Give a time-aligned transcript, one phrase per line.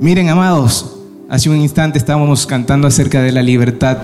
[0.00, 0.96] Miren, amados,
[1.28, 3.98] hace un instante estábamos cantando acerca de la libertad.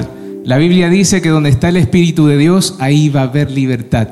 [0.45, 4.09] La Biblia dice que donde está el Espíritu de Dios, ahí va a haber libertad.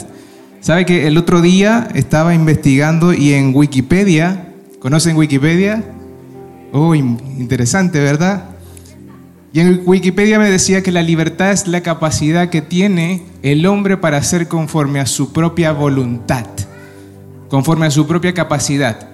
[0.62, 5.84] ¿Sabe que el otro día estaba investigando y en Wikipedia, ¿conocen Wikipedia?
[6.72, 8.44] Oh, interesante, ¿verdad?
[9.52, 13.98] Y en Wikipedia me decía que la libertad es la capacidad que tiene el hombre
[13.98, 16.46] para hacer conforme a su propia voluntad,
[17.50, 19.13] conforme a su propia capacidad.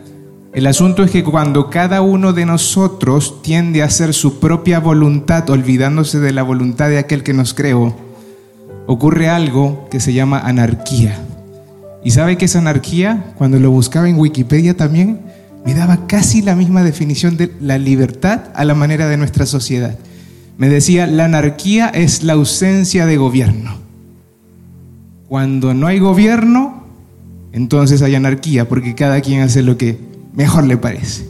[0.53, 5.48] El asunto es que cuando cada uno de nosotros tiende a hacer su propia voluntad,
[5.48, 7.95] olvidándose de la voluntad de aquel que nos creó,
[8.88, 11.21] ocurre algo que se llama anarquía.
[12.02, 13.33] ¿Y sabe qué es anarquía?
[13.38, 15.21] Cuando lo buscaba en Wikipedia también,
[15.65, 19.96] me daba casi la misma definición de la libertad a la manera de nuestra sociedad.
[20.59, 23.77] Me decía, la anarquía es la ausencia de gobierno.
[25.29, 26.87] Cuando no hay gobierno,
[27.52, 31.27] entonces hay anarquía, porque cada quien hace lo que mejor le parece.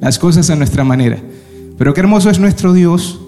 [0.00, 1.18] Las cosas a nuestra manera.
[1.78, 3.20] Pero qué hermoso es nuestro Dios,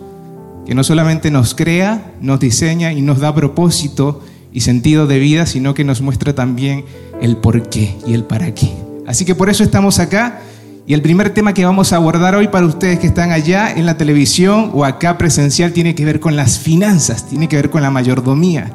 [0.66, 5.46] que no solamente nos crea, nos diseña y nos da propósito y sentido de vida,
[5.46, 6.84] sino que nos muestra también
[7.20, 8.72] el por qué y el para qué.
[9.06, 10.40] Así que por eso estamos acá.
[10.86, 13.84] Y el primer tema que vamos a abordar hoy para ustedes que están allá en
[13.84, 17.82] la televisión o acá presencial tiene que ver con las finanzas, tiene que ver con
[17.82, 18.72] la mayordomía.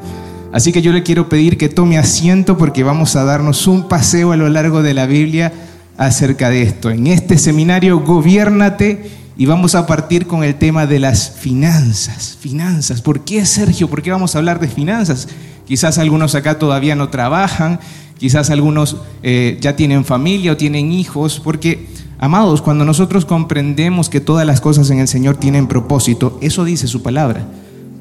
[0.52, 4.32] Así que yo le quiero pedir que tome asiento porque vamos a darnos un paseo
[4.32, 5.52] a lo largo de la Biblia
[5.98, 6.90] acerca de esto.
[6.90, 12.38] En este seminario, Gobiérnate, y vamos a partir con el tema de las finanzas.
[12.40, 13.02] Finanzas.
[13.02, 13.90] ¿Por qué, Sergio?
[13.90, 15.28] ¿Por qué vamos a hablar de finanzas?
[15.66, 17.80] Quizás algunos acá todavía no trabajan,
[18.18, 21.88] quizás algunos eh, ya tienen familia o tienen hijos, porque,
[22.20, 26.88] amados, cuando nosotros comprendemos que todas las cosas en el Señor tienen propósito, eso dice
[26.88, 27.48] su palabra.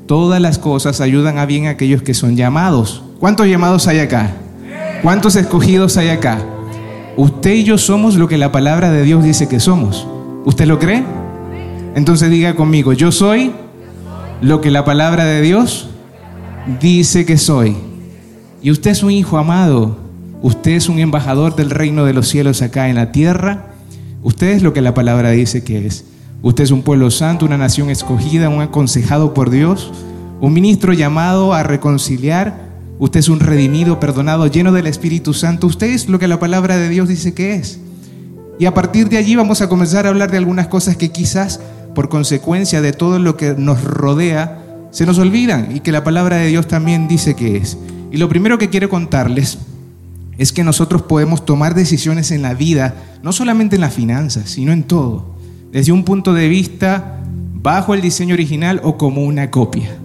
[0.06, 3.02] Todas las cosas ayudan a bien a aquellos que son llamados.
[3.20, 4.34] ¿Cuántos llamados hay acá?
[5.02, 6.44] ¿Cuántos escogidos hay acá?
[7.16, 10.06] Usted y yo somos lo que la palabra de Dios dice que somos.
[10.46, 11.04] ¿Usted lo cree?
[11.94, 13.52] Entonces diga conmigo, yo soy
[14.40, 15.90] lo que la palabra de Dios
[16.80, 17.76] dice que soy.
[18.62, 19.98] Y usted es un hijo amado.
[20.40, 23.66] Usted es un embajador del reino de los cielos acá en la tierra.
[24.22, 26.06] Usted es lo que la palabra dice que es.
[26.42, 29.92] Usted es un pueblo santo, una nación escogida, un aconsejado por Dios,
[30.40, 35.66] un ministro llamado a reconciliar Usted es un redimido, perdonado, lleno del Espíritu Santo.
[35.66, 37.80] Usted es lo que la palabra de Dios dice que es.
[38.58, 41.60] Y a partir de allí vamos a comenzar a hablar de algunas cosas que quizás
[41.94, 46.36] por consecuencia de todo lo que nos rodea se nos olvidan y que la palabra
[46.36, 47.78] de Dios también dice que es.
[48.10, 49.58] Y lo primero que quiero contarles
[50.38, 54.72] es que nosotros podemos tomar decisiones en la vida, no solamente en las finanzas, sino
[54.72, 55.34] en todo,
[55.72, 57.20] desde un punto de vista
[57.54, 60.01] bajo el diseño original o como una copia.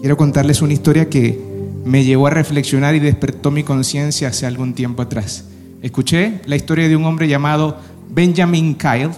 [0.00, 1.42] Quiero contarles una historia que
[1.84, 5.46] me llevó a reflexionar y despertó mi conciencia hace algún tiempo atrás.
[5.82, 7.78] Escuché la historia de un hombre llamado
[8.08, 9.10] Benjamin Kyle.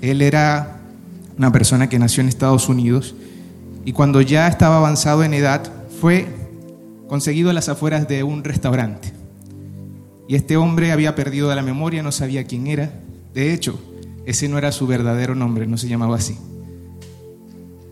[0.00, 0.82] Él era
[1.36, 3.16] una persona que nació en Estados Unidos
[3.84, 5.68] y cuando ya estaba avanzado en edad
[6.00, 6.26] fue
[7.08, 9.12] conseguido a las afueras de un restaurante.
[10.28, 12.92] Y este hombre había perdido la memoria, no sabía quién era.
[13.34, 13.80] De hecho,
[14.26, 16.38] ese no era su verdadero nombre, no se llamaba así.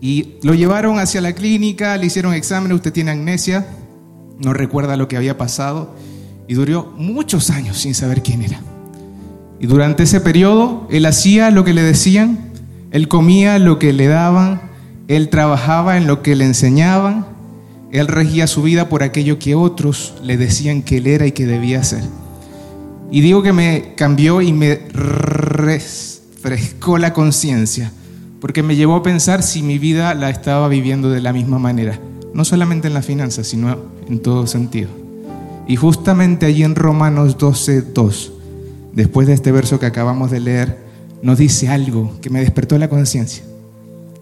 [0.01, 3.67] Y lo llevaron hacia la clínica, le hicieron exámenes, usted tiene amnesia,
[4.39, 5.93] no recuerda lo que había pasado
[6.47, 8.61] y duró muchos años sin saber quién era.
[9.59, 12.39] Y durante ese periodo él hacía lo que le decían,
[12.91, 14.61] él comía lo que le daban,
[15.07, 17.25] él trabajaba en lo que le enseñaban,
[17.91, 21.45] él regía su vida por aquello que otros le decían que él era y que
[21.45, 22.03] debía hacer.
[23.11, 27.91] Y digo que me cambió y me refrescó la conciencia
[28.41, 31.99] porque me llevó a pensar si mi vida la estaba viviendo de la misma manera,
[32.33, 33.77] no solamente en las finanzas, sino
[34.07, 34.89] en todo sentido.
[35.67, 38.33] Y justamente allí en Romanos 12, 2,
[38.93, 40.77] después de este verso que acabamos de leer,
[41.21, 43.43] nos dice algo que me despertó la conciencia.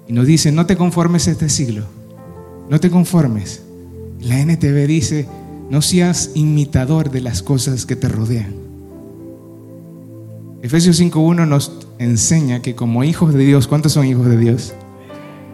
[0.07, 1.85] Y nos dice, no te conformes este siglo,
[2.69, 3.61] no te conformes.
[4.19, 5.28] La NTV dice,
[5.69, 8.55] no seas imitador de las cosas que te rodean.
[10.61, 14.73] Efesios 5.1 nos enseña que como hijos de Dios, ¿cuántos son hijos de Dios?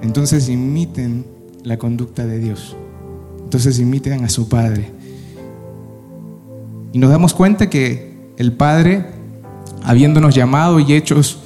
[0.01, 1.25] Entonces imiten
[1.63, 2.75] la conducta de Dios.
[3.43, 4.91] Entonces imiten a su Padre.
[6.91, 9.05] Y nos damos cuenta que el Padre,
[9.83, 11.39] habiéndonos llamado y hechos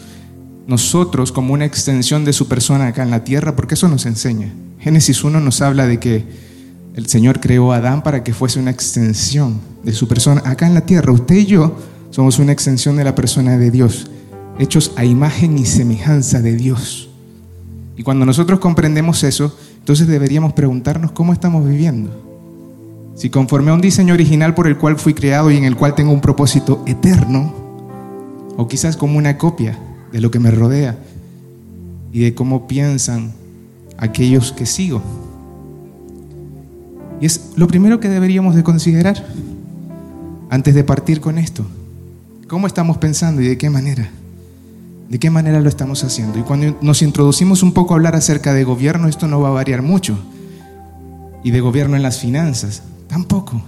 [0.65, 4.51] nosotros como una extensión de su persona acá en la tierra, porque eso nos enseña.
[4.79, 6.25] Génesis 1 nos habla de que
[6.95, 10.73] el Señor creó a Adán para que fuese una extensión de su persona acá en
[10.73, 11.13] la tierra.
[11.13, 11.77] Usted y yo
[12.09, 14.09] somos una extensión de la persona de Dios
[14.59, 17.09] hechos a imagen y semejanza de Dios.
[17.95, 22.09] Y cuando nosotros comprendemos eso, entonces deberíamos preguntarnos cómo estamos viviendo.
[23.15, 25.95] Si conforme a un diseño original por el cual fui creado y en el cual
[25.95, 27.54] tengo un propósito eterno,
[28.56, 29.80] o quizás como una copia
[30.12, 30.98] de lo que me rodea
[32.12, 33.33] y de cómo piensan
[33.98, 35.01] aquellos que sigo.
[37.19, 39.25] Y es lo primero que deberíamos de considerar
[40.50, 41.65] antes de partir con esto.
[42.48, 44.09] ¿Cómo estamos pensando y de qué manera?
[45.09, 46.38] ¿De qué manera lo estamos haciendo?
[46.38, 49.54] Y cuando nos introducimos un poco a hablar acerca de gobierno, esto no va a
[49.54, 50.18] variar mucho.
[51.44, 53.63] Y de gobierno en las finanzas, tampoco.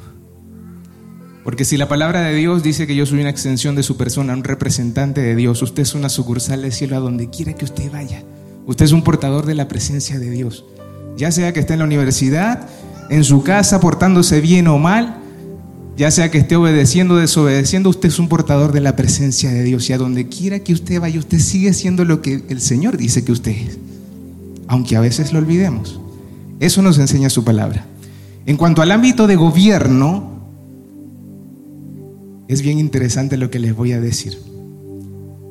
[1.45, 4.33] Porque si la palabra de Dios dice que yo soy una extensión de su persona,
[4.33, 7.89] un representante de Dios, usted es una sucursal del cielo a donde quiera que usted
[7.89, 8.21] vaya.
[8.65, 10.65] Usted es un portador de la presencia de Dios.
[11.15, 12.67] Ya sea que esté en la universidad,
[13.09, 15.18] en su casa, portándose bien o mal,
[15.99, 19.63] ya sea que esté obedeciendo o desobedeciendo, usted es un portador de la presencia de
[19.63, 19.89] Dios.
[19.89, 23.25] Y a donde quiera que usted vaya, usted sigue siendo lo que el Señor dice
[23.25, 23.77] que usted es.
[24.67, 25.99] Aunque a veces lo olvidemos.
[26.61, 27.85] Eso nos enseña su palabra.
[28.45, 30.39] En cuanto al ámbito de gobierno,
[32.47, 34.37] es bien interesante lo que les voy a decir.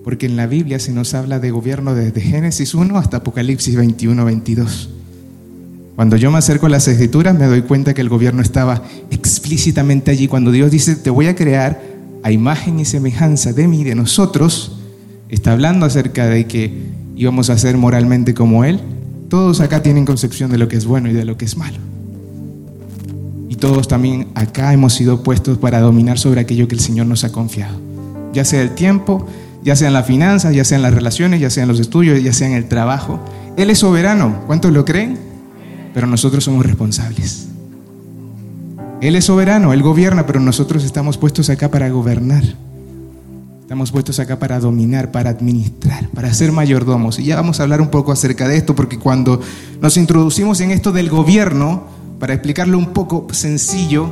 [0.02, 4.24] Porque en la Biblia se nos habla de gobierno desde Génesis 1 hasta Apocalipsis 21,
[4.24, 4.88] 22.
[5.98, 10.12] Cuando yo me acerco a las escrituras me doy cuenta que el gobierno estaba explícitamente
[10.12, 10.28] allí.
[10.28, 11.82] Cuando Dios dice, te voy a crear
[12.22, 14.78] a imagen y semejanza de mí, de nosotros,
[15.28, 16.72] está hablando acerca de que
[17.16, 18.78] íbamos a ser moralmente como Él.
[19.28, 21.78] Todos acá tienen concepción de lo que es bueno y de lo que es malo
[23.58, 27.32] todos también acá hemos sido puestos para dominar sobre aquello que el Señor nos ha
[27.32, 27.76] confiado.
[28.32, 29.26] Ya sea el tiempo,
[29.64, 32.22] ya sea en las finanzas, ya sea en las relaciones, ya sea en los estudios,
[32.22, 33.20] ya sea en el trabajo.
[33.56, 34.42] Él es soberano.
[34.46, 35.27] ¿Cuántos lo creen?
[35.94, 37.48] Pero nosotros somos responsables.
[39.00, 42.42] Él es soberano, Él gobierna, pero nosotros estamos puestos acá para gobernar.
[43.60, 47.18] Estamos puestos acá para dominar, para administrar, para ser mayordomos.
[47.18, 49.40] Y ya vamos a hablar un poco acerca de esto, porque cuando
[49.80, 51.84] nos introducimos en esto del gobierno,
[52.18, 54.10] para explicarlo un poco sencillo,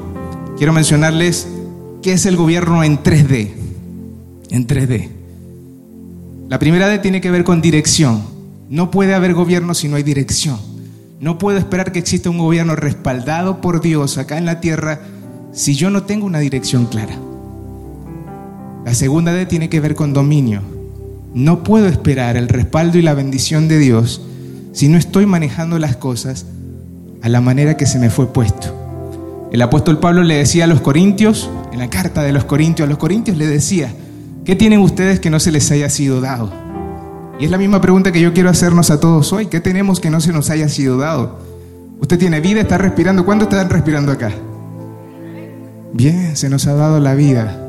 [0.57, 1.49] quiero mencionarles
[2.03, 3.51] qué es el gobierno en 3D.
[4.51, 5.09] En 3D.
[6.49, 8.23] La primera D tiene que ver con dirección.
[8.69, 10.76] No puede haber gobierno si no hay dirección.
[11.27, 15.01] No puedo esperar que exista un gobierno respaldado por Dios acá en la tierra
[15.53, 17.17] si yo no tengo una dirección clara.
[18.85, 20.63] La segunda D tiene que ver con dominio.
[21.35, 24.23] No puedo esperar el respaldo y la bendición de Dios
[24.73, 26.47] si no estoy manejando las cosas
[27.23, 29.49] a la manera que se me fue puesto.
[29.51, 32.89] El apóstol Pablo le decía a los corintios, en la carta de los corintios, a
[32.89, 33.93] los corintios le decía,
[34.45, 36.66] ¿qué tienen ustedes que no se les haya sido dado?
[37.39, 40.11] Y es la misma pregunta que yo quiero hacernos a todos hoy, ¿qué tenemos que
[40.11, 41.39] no se nos haya sido dado?
[42.01, 44.33] Usted tiene vida, está respirando, ¿cuándo están respirando acá?
[45.93, 47.63] Bien, se nos ha dado la vida.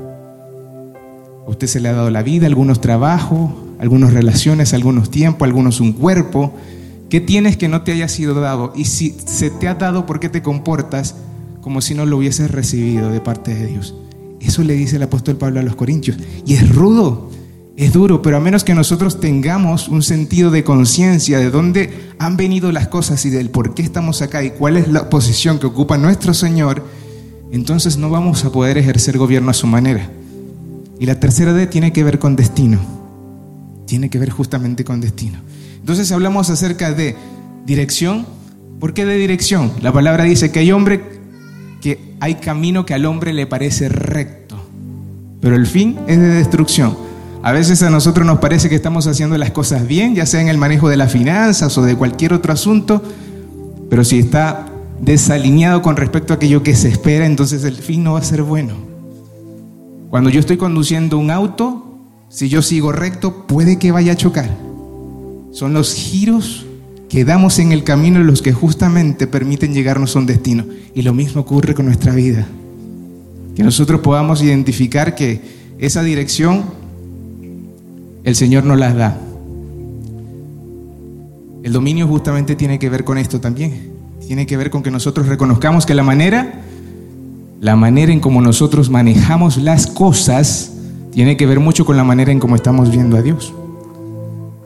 [1.46, 5.94] Usted se le ha dado la vida, algunos trabajos, algunas relaciones, algunos tiempos, algunos un
[5.94, 6.54] cuerpo,
[7.10, 8.74] ¿Qué tienes que no te haya sido dado?
[8.76, 11.16] Y si se te ha dado, ¿por qué te comportas
[11.62, 13.96] como si no lo hubieses recibido de parte de Dios?
[14.42, 16.18] Eso le dice el apóstol Pablo a los Corintios.
[16.46, 17.30] Y es rudo,
[17.78, 22.36] es duro, pero a menos que nosotros tengamos un sentido de conciencia de dónde han
[22.36, 25.68] venido las cosas y del por qué estamos acá y cuál es la posición que
[25.68, 26.84] ocupa nuestro Señor,
[27.52, 30.10] entonces no vamos a poder ejercer gobierno a su manera.
[31.00, 32.80] Y la tercera D tiene que ver con destino.
[33.86, 35.38] Tiene que ver justamente con destino.
[35.80, 37.16] Entonces hablamos acerca de
[37.68, 38.26] dirección.
[38.80, 39.72] ¿Por qué de dirección?
[39.84, 41.04] La palabra dice que hay hombre
[41.80, 44.58] que hay camino que al hombre le parece recto,
[45.40, 47.07] pero el fin es de destrucción.
[47.48, 50.50] A veces a nosotros nos parece que estamos haciendo las cosas bien, ya sea en
[50.50, 53.02] el manejo de las finanzas o de cualquier otro asunto,
[53.90, 54.66] pero si está
[55.00, 58.44] desalineado con respecto a aquello que se espera, entonces el fin no va a ser
[58.44, 58.74] bueno.
[60.10, 64.50] Cuando yo estoy conduciendo un auto, si yo sigo recto, puede que vaya a chocar.
[65.54, 66.66] Son los giros
[67.08, 70.66] que damos en el camino los que justamente permiten llegarnos a un destino.
[70.94, 72.46] Y lo mismo ocurre con nuestra vida.
[73.56, 75.40] Que nosotros podamos identificar que
[75.80, 76.86] esa dirección
[78.28, 79.18] el Señor nos la da.
[81.64, 83.94] El dominio justamente tiene que ver con esto también.
[84.28, 86.56] Tiene que ver con que nosotros reconozcamos que la manera,
[87.62, 90.74] la manera en cómo nosotros manejamos las cosas,
[91.14, 93.54] tiene que ver mucho con la manera en cómo estamos viendo a Dios.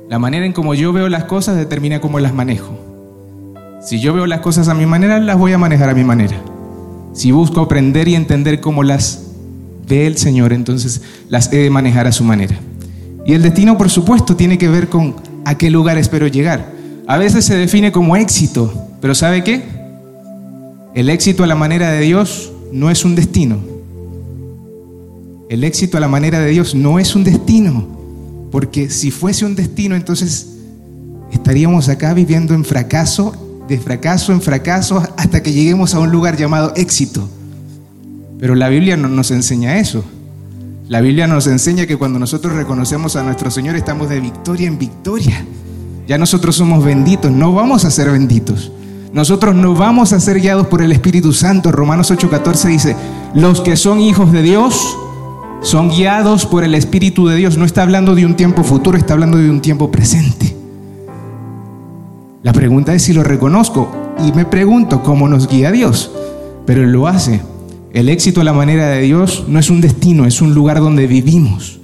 [0.09, 2.75] La manera en como yo veo las cosas determina cómo las manejo.
[3.79, 6.41] Si yo veo las cosas a mi manera, las voy a manejar a mi manera.
[7.13, 9.27] Si busco aprender y entender cómo las
[9.87, 12.57] ve el Señor, entonces las he de manejar a su manera.
[13.25, 16.71] Y el destino, por supuesto, tiene que ver con a qué lugar espero llegar.
[17.07, 19.63] A veces se define como éxito, pero ¿sabe qué?
[20.93, 23.57] El éxito a la manera de Dios no es un destino.
[25.49, 27.87] El éxito a la manera de Dios no es un destino.
[28.51, 30.47] Porque si fuese un destino, entonces
[31.31, 36.37] estaríamos acá viviendo en fracaso, de fracaso en fracaso, hasta que lleguemos a un lugar
[36.37, 37.27] llamado éxito.
[38.39, 40.03] Pero la Biblia no nos enseña eso.
[40.88, 44.77] La Biblia nos enseña que cuando nosotros reconocemos a nuestro Señor estamos de victoria en
[44.77, 45.45] victoria.
[46.07, 48.71] Ya nosotros somos benditos, no vamos a ser benditos.
[49.13, 51.71] Nosotros no vamos a ser guiados por el Espíritu Santo.
[51.71, 52.95] Romanos 8:14 dice,
[53.33, 54.97] los que son hijos de Dios
[55.61, 57.57] son guiados por el Espíritu de Dios.
[57.57, 60.55] No está hablando de un tiempo futuro, está hablando de un tiempo presente.
[62.43, 63.91] La pregunta es si lo reconozco
[64.25, 66.11] y me pregunto cómo nos guía Dios,
[66.65, 67.41] pero lo hace.
[67.93, 71.07] El éxito a la manera de Dios no es un destino, es un lugar donde
[71.07, 71.79] vivimos.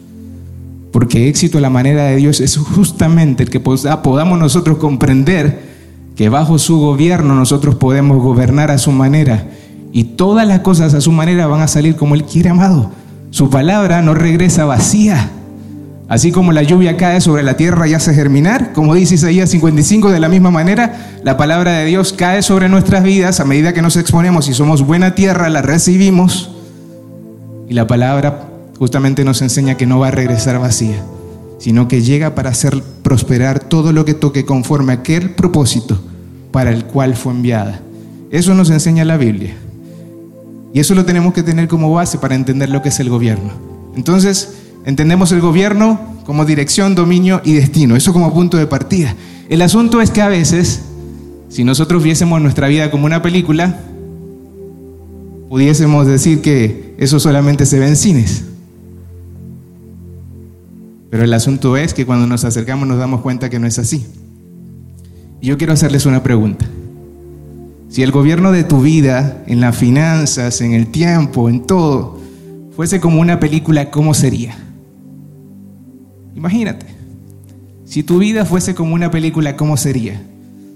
[0.92, 5.68] Porque éxito a la manera de Dios es justamente el que podamos nosotros comprender
[6.16, 9.50] que bajo su gobierno nosotros podemos gobernar a su manera
[9.92, 12.92] y todas las cosas a su manera van a salir como Él quiere, amado.
[13.30, 15.32] Su palabra no regresa vacía.
[16.10, 20.10] Así como la lluvia cae sobre la tierra y hace germinar, como dice Isaías 55,
[20.10, 23.82] de la misma manera, la palabra de Dios cae sobre nuestras vidas a medida que
[23.82, 26.52] nos exponemos y somos buena tierra, la recibimos.
[27.68, 28.48] Y la palabra
[28.80, 31.04] justamente nos enseña que no va a regresar vacía,
[31.60, 36.00] sino que llega para hacer prosperar todo lo que toque conforme a aquel propósito
[36.52, 37.82] para el cual fue enviada.
[38.32, 39.56] Eso nos enseña la Biblia.
[40.74, 43.52] Y eso lo tenemos que tener como base para entender lo que es el gobierno.
[43.96, 47.98] Entonces, entendemos el gobierno como dirección, dominio y destino.
[47.98, 49.14] Eso como punto de partida.
[49.50, 50.82] El asunto es que a veces,
[51.50, 53.82] si nosotros viésemos nuestra vida como una película,
[55.50, 58.46] pudiésemos decir que eso solamente se ve en cines.
[61.10, 64.08] Pero el asunto es que cuando nos acercamos nos damos cuenta que no es así.
[65.42, 66.66] Y yo quiero hacerles una pregunta.
[67.90, 72.22] Si el gobierno de tu vida, en las finanzas, en el tiempo, en todo,
[72.74, 74.58] fuese como una película, ¿cómo sería?
[76.38, 76.86] Imagínate.
[77.86, 80.22] Si tu vida fuese como una película, ¿cómo sería?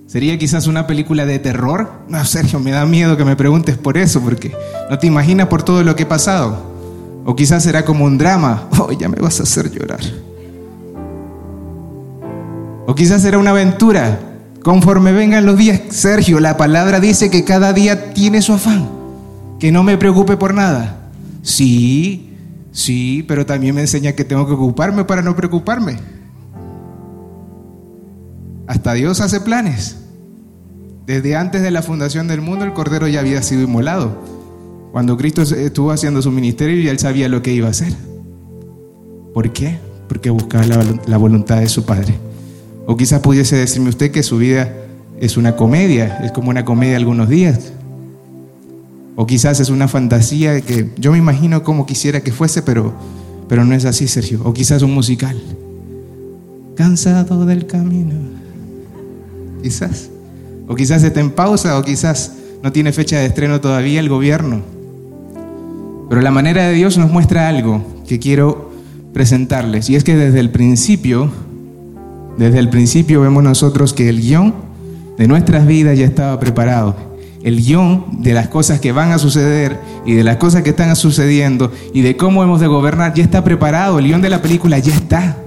[0.08, 2.02] ¿Sería quizás una película de terror?
[2.10, 4.54] No, Sergio, me da miedo que me preguntes por eso, porque
[4.90, 6.70] no te imaginas por todo lo que he pasado.
[7.24, 8.68] O quizás será como un drama.
[8.78, 10.00] Oh, ya me vas a hacer llorar.
[12.88, 14.20] O quizás será una aventura
[14.64, 18.88] Conforme vengan los días, Sergio, la palabra dice que cada día tiene su afán,
[19.60, 21.10] que no me preocupe por nada.
[21.42, 22.31] Sí,
[22.72, 25.98] sí, pero también me enseña que tengo que ocuparme para no preocuparme.
[28.68, 29.98] Hasta Dios hace planes.
[31.06, 34.18] Desde antes de la fundación del mundo el Cordero ya había sido inmolado.
[34.92, 37.94] Cuando Cristo estuvo haciendo su ministerio y él sabía lo que iba a hacer.
[39.34, 39.78] ¿Por qué?
[40.08, 40.66] Porque buscaba
[41.06, 42.16] la voluntad de su Padre.
[42.86, 44.74] O quizás pudiese decirme usted que su vida
[45.20, 47.74] es una comedia, es como una comedia algunos días.
[49.16, 52.94] O quizás es una fantasía que yo me imagino como quisiera que fuese, pero,
[53.48, 54.42] pero no es así, Sergio.
[54.44, 55.40] O quizás un musical.
[56.76, 58.16] Cansado del camino.
[59.62, 60.10] Quizás.
[60.68, 64.62] O quizás está en pausa, o quizás no tiene fecha de estreno todavía el gobierno.
[66.10, 68.72] Pero la manera de Dios nos muestra algo que quiero
[69.14, 69.90] presentarles.
[69.90, 71.32] Y es que desde el principio
[72.38, 74.54] desde el principio vemos nosotros que el guion
[75.18, 77.11] de nuestras vidas ya estaba preparado.
[77.44, 80.96] El guion de las cosas que van a suceder y de las cosas que están
[80.96, 84.00] sucediendo y de cómo hemos de gobernar ya está preparado.
[84.00, 85.38] El guion de la película ya está.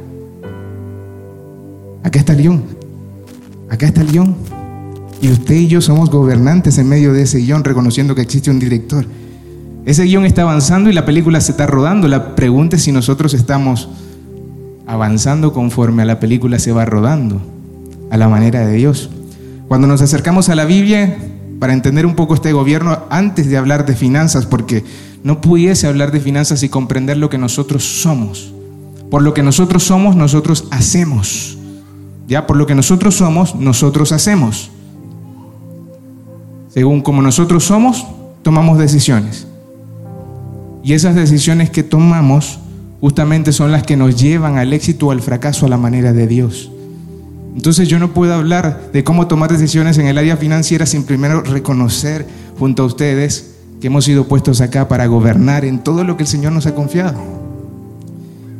[2.03, 2.65] Acá está el guion.
[3.71, 4.35] Acá está el guion.
[5.23, 8.59] Y usted y yo somos gobernantes en medio de ese guion, reconociendo que existe un
[8.59, 9.07] director.
[9.87, 12.09] Ese guion está avanzando y la película se está rodando.
[12.09, 13.89] La pregunta es si nosotros estamos
[14.87, 17.41] avanzando conforme a la película se va rodando,
[18.11, 19.11] a la manera de Dios.
[19.69, 21.17] Cuando nos acercamos a la Biblia,
[21.64, 24.85] para entender un poco este gobierno, antes de hablar de finanzas, porque
[25.23, 28.52] no pudiese hablar de finanzas y comprender lo que nosotros somos.
[29.11, 31.56] Por lo que nosotros somos, nosotros hacemos.
[32.28, 34.73] Ya, por lo que nosotros somos, nosotros hacemos.
[36.68, 38.04] Según como nosotros somos,
[38.42, 39.47] tomamos decisiones.
[40.83, 42.59] Y esas decisiones que tomamos
[43.00, 46.26] justamente son las que nos llevan al éxito o al fracaso a la manera de
[46.26, 46.71] Dios.
[47.54, 51.40] Entonces yo no puedo hablar de cómo tomar decisiones en el área financiera sin primero
[51.42, 52.26] reconocer
[52.58, 56.28] junto a ustedes que hemos sido puestos acá para gobernar en todo lo que el
[56.28, 57.20] Señor nos ha confiado.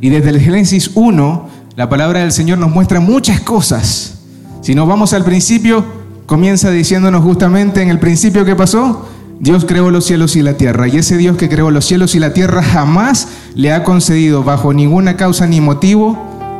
[0.01, 4.19] Y desde el Génesis 1, la palabra del Señor nos muestra muchas cosas.
[4.61, 5.85] Si nos vamos al principio,
[6.27, 9.09] comienza diciéndonos justamente en el principio que pasó,
[9.41, 12.21] Dios creó los cielos y la tierra, y ese Dios que creó los cielos y
[12.21, 16.17] la tierra jamás le ha concedido bajo ninguna causa ni motivo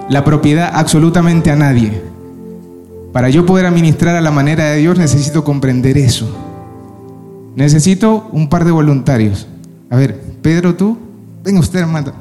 [0.09, 2.14] la propiedad absolutamente a nadie.
[3.15, 6.29] Para yo poder administrar a la manera de Dios necesito comprender eso.
[7.55, 9.47] Necesito un par de voluntarios.
[9.89, 10.99] A ver, Pedro, tú,
[11.45, 12.13] venga usted, hermano,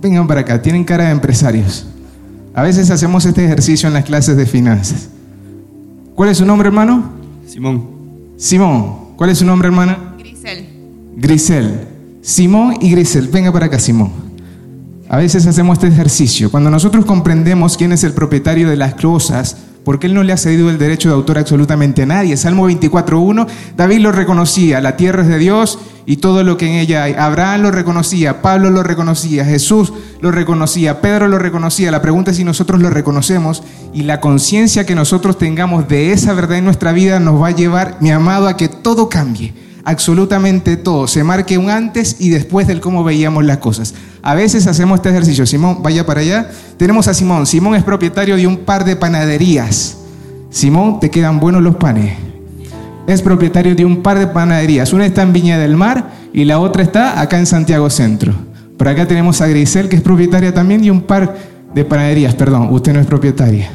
[0.00, 1.88] vengan para acá, tienen cara de empresarios.
[2.54, 5.08] A veces hacemos este ejercicio en las clases de finanzas.
[6.14, 7.10] ¿Cuál es su nombre, hermano?
[7.44, 7.88] Simón.
[8.36, 9.16] Simón.
[9.16, 10.14] ¿Cuál es su nombre, hermana?
[10.16, 10.68] Grisel.
[11.16, 11.80] Grisel.
[12.22, 13.26] Simón y Grisel.
[13.26, 14.12] Venga para acá, Simón.
[15.08, 16.52] A veces hacemos este ejercicio.
[16.52, 20.36] Cuando nosotros comprendemos quién es el propietario de las cosas, porque Él no le ha
[20.36, 22.36] cedido el derecho de autor absolutamente a nadie.
[22.36, 26.72] Salmo 24.1, David lo reconocía, la tierra es de Dios y todo lo que en
[26.74, 27.14] ella hay.
[27.14, 31.92] Abraham lo reconocía, Pablo lo reconocía, Jesús lo reconocía, Pedro lo reconocía.
[31.92, 33.62] La pregunta es si nosotros lo reconocemos
[33.94, 37.52] y la conciencia que nosotros tengamos de esa verdad en nuestra vida nos va a
[37.52, 42.66] llevar, mi amado, a que todo cambie absolutamente todo, se marque un antes y después
[42.66, 43.94] del cómo veíamos las cosas.
[44.20, 45.46] A veces hacemos este ejercicio.
[45.46, 46.50] Simón, vaya para allá.
[46.76, 47.46] Tenemos a Simón.
[47.46, 49.98] Simón es propietario de un par de panaderías.
[50.50, 52.14] Simón, te quedan buenos los panes.
[53.06, 54.92] Es propietario de un par de panaderías.
[54.92, 58.34] Una está en Viña del Mar y la otra está acá en Santiago Centro.
[58.76, 61.36] Por acá tenemos a Grisel, que es propietaria también de un par
[61.72, 62.34] de panaderías.
[62.34, 63.70] Perdón, usted no es propietaria.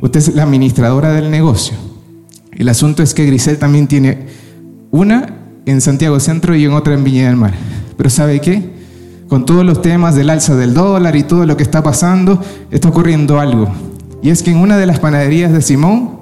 [0.00, 1.76] Usted es la administradora del negocio.
[2.50, 4.41] El asunto es que Grisel también tiene
[4.92, 5.34] una
[5.64, 7.54] en Santiago Centro y otra en Viña del Mar.
[7.96, 8.62] Pero ¿sabe qué?
[9.26, 12.90] Con todos los temas del alza del dólar y todo lo que está pasando, está
[12.90, 13.72] ocurriendo algo.
[14.22, 16.20] Y es que en una de las panaderías de Simón,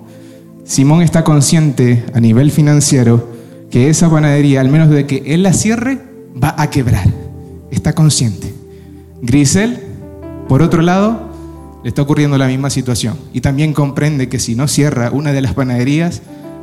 [0.64, 3.28] Simón está consciente a nivel financiero
[3.70, 5.98] que esa panadería, al menos de que él la cierre,
[6.40, 7.08] va a quebrar.
[7.72, 8.54] Está consciente.
[9.20, 9.80] Grisel,
[10.48, 11.28] por otro lado,
[11.82, 13.16] le está ocurriendo la misma situación.
[13.32, 16.22] Y también comprende que si no cierra una de las panaderías,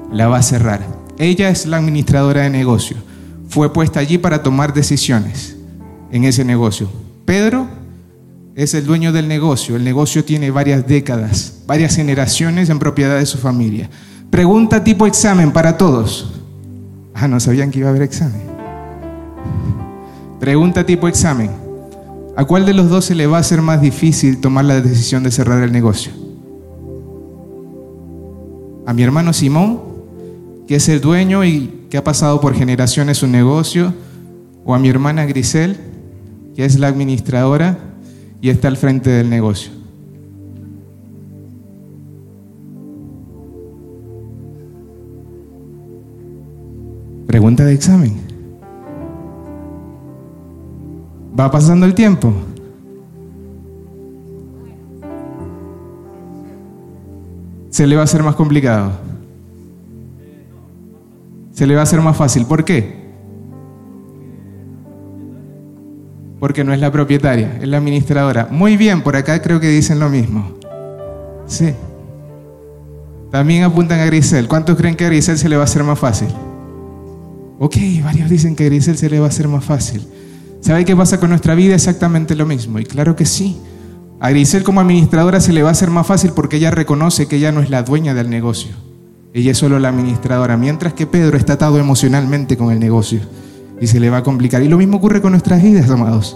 [0.10, 1.07] la va a cerrar.
[1.18, 2.98] Ella es la administradora de negocio.
[3.50, 5.56] Fue puesta allí para tomar decisiones
[6.12, 6.90] en ese negocio.
[7.26, 7.68] Pedro
[8.56, 9.76] es el dueño del negocio.
[9.76, 13.90] El negocio tiene varias décadas, varias generaciones en propiedad de su familia.
[14.30, 16.34] Pregunta tipo examen para todos.
[17.14, 18.42] Ah, no sabían que iba a haber examen.
[20.40, 21.50] Pregunta tipo examen.
[22.36, 25.24] ¿A cuál de los dos se le va a hacer más difícil tomar la decisión
[25.24, 26.12] de cerrar el negocio?
[28.86, 29.97] ¿A mi hermano Simón
[30.68, 33.94] que es el dueño y que ha pasado por generaciones su negocio,
[34.66, 35.78] o a mi hermana Grisel,
[36.56, 37.80] que es la administradora
[38.42, 39.72] y está al frente del negocio.
[47.28, 48.18] Pregunta de examen.
[51.40, 52.34] Va pasando el tiempo.
[57.70, 59.07] Se le va a hacer más complicado
[61.58, 62.46] se le va a hacer más fácil.
[62.46, 63.08] ¿Por qué?
[66.40, 68.48] Porque no es la propietaria, es la administradora.
[68.52, 70.52] Muy bien, por acá creo que dicen lo mismo.
[71.48, 71.74] Sí.
[73.32, 74.48] También apuntan a Grisel.
[74.48, 76.28] ¿Cuántos creen que a Grisel se le va a hacer más fácil?
[77.58, 80.08] Ok, varios dicen que a Grisel se le va a hacer más fácil.
[80.62, 81.74] ¿Sabe qué pasa con nuestra vida?
[81.74, 82.78] Exactamente lo mismo.
[82.78, 83.58] Y claro que sí.
[84.20, 87.38] A Grisel como administradora se le va a hacer más fácil porque ella reconoce que
[87.38, 88.76] ella no es la dueña del negocio.
[89.38, 93.20] Ella es solo la administradora, mientras que Pedro está atado emocionalmente con el negocio
[93.80, 94.64] y se le va a complicar.
[94.64, 96.36] Y lo mismo ocurre con nuestras vidas, amados.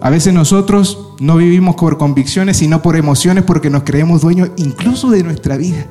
[0.00, 5.08] A veces nosotros no vivimos por convicciones, sino por emociones porque nos creemos dueños incluso
[5.10, 5.86] de nuestra vida.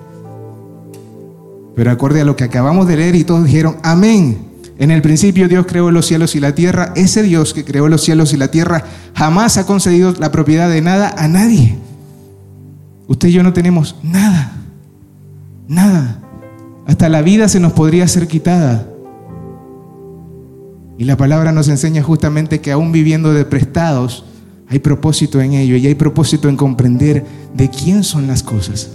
[1.78, 4.40] Pero acorde a lo que acabamos de leer y todos dijeron, amén.
[4.78, 6.92] En el principio Dios creó los cielos y la tierra.
[6.98, 8.84] Ese Dios que creó los cielos y la tierra
[9.16, 11.78] jamás ha concedido la propiedad de nada a nadie.
[13.08, 14.59] Usted y yo no tenemos nada.
[15.70, 16.20] Nada.
[16.88, 18.88] Hasta la vida se nos podría ser quitada.
[20.98, 24.26] Y la palabra nos enseña justamente que aún viviendo de prestados,
[24.68, 28.90] hay propósito en ello y hay propósito en comprender de quién son las cosas.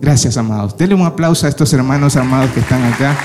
[0.00, 0.78] Gracias, amados.
[0.78, 3.16] Denle un aplauso a estos hermanos amados que están acá.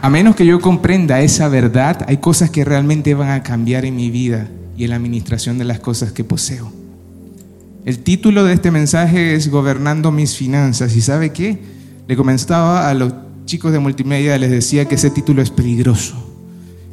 [0.00, 3.96] A menos que yo comprenda esa verdad, hay cosas que realmente van a cambiar en
[3.96, 6.77] mi vida y en la administración de las cosas que poseo.
[7.84, 10.96] El título de este mensaje es Gobernando mis finanzas.
[10.96, 11.58] ¿Y sabe qué?
[12.06, 13.14] Le comenzaba a los
[13.44, 16.14] chicos de multimedia, les decía que ese título es peligroso.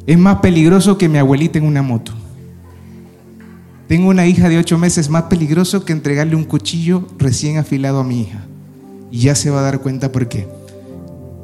[0.06, 2.12] Es más peligroso que mi abuelita en una moto.
[3.88, 8.04] Tengo una hija de ocho meses, más peligroso que entregarle un cuchillo recién afilado a
[8.04, 8.44] mi hija.
[9.10, 10.48] Y ya se va a dar cuenta por qué.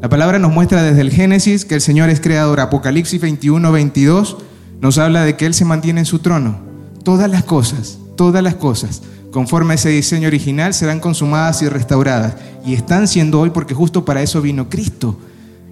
[0.00, 2.60] La palabra nos muestra desde el Génesis que el Señor es creador.
[2.60, 4.38] Apocalipsis 21, 22
[4.80, 6.58] nos habla de que Él se mantiene en su trono.
[7.04, 12.34] Todas las cosas, todas las cosas conforme a ese diseño original, serán consumadas y restauradas.
[12.64, 15.18] Y están siendo hoy porque justo para eso vino Cristo.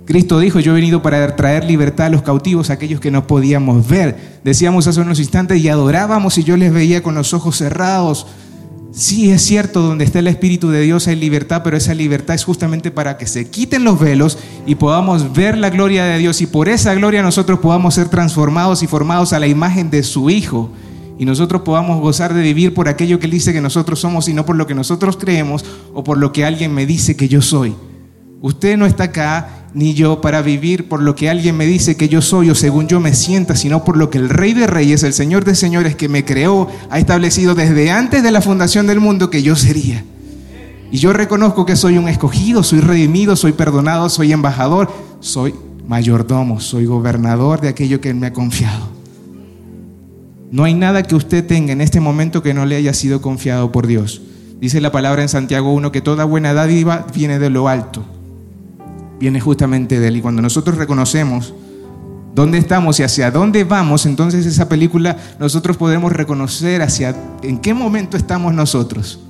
[0.06, 3.28] Cristo dijo, yo he venido para traer libertad a los cautivos, a aquellos que no
[3.28, 4.40] podíamos ver.
[4.42, 8.26] Decíamos hace unos instantes y adorábamos y yo les veía con los ojos cerrados.
[8.92, 12.44] Sí, es cierto, donde está el Espíritu de Dios hay libertad, pero esa libertad es
[12.44, 16.48] justamente para que se quiten los velos y podamos ver la gloria de Dios y
[16.48, 20.70] por esa gloria nosotros podamos ser transformados y formados a la imagen de su Hijo
[21.20, 24.33] y nosotros podamos gozar de vivir por aquello que Él dice que nosotros somos y
[24.33, 27.42] no por lo que nosotros creemos o por lo que alguien me dice que yo
[27.42, 27.74] soy.
[28.40, 32.09] Usted no está acá ni yo para vivir por lo que alguien me dice que
[32.09, 35.02] yo soy o según yo me sienta, sino por lo que el Rey de Reyes,
[35.02, 39.00] el Señor de Señores que me creó, ha establecido desde antes de la fundación del
[39.00, 40.02] mundo que yo sería.
[40.90, 45.54] Y yo reconozco que soy un escogido, soy redimido, soy perdonado, soy embajador, soy
[45.87, 48.99] mayordomo, soy gobernador de aquello que Él me ha confiado.
[50.50, 53.70] No hay nada que usted tenga en este momento que no le haya sido confiado
[53.70, 54.20] por Dios.
[54.60, 58.04] Dice la palabra en Santiago 1 que toda buena dádiva viene de lo alto,
[59.20, 60.16] viene justamente de Él.
[60.16, 61.54] Y cuando nosotros reconocemos
[62.34, 67.72] dónde estamos y hacia dónde vamos, entonces esa película nosotros podemos reconocer hacia en qué
[67.72, 69.20] momento estamos nosotros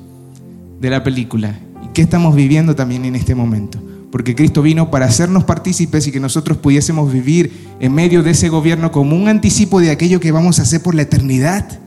[0.80, 1.54] de la película
[1.85, 3.78] y qué estamos viviendo también en este momento.
[4.11, 8.49] Porque Cristo vino para hacernos partícipes y que nosotros pudiésemos vivir en medio de ese
[8.49, 11.79] gobierno como un anticipo de aquello que vamos a hacer por la eternidad.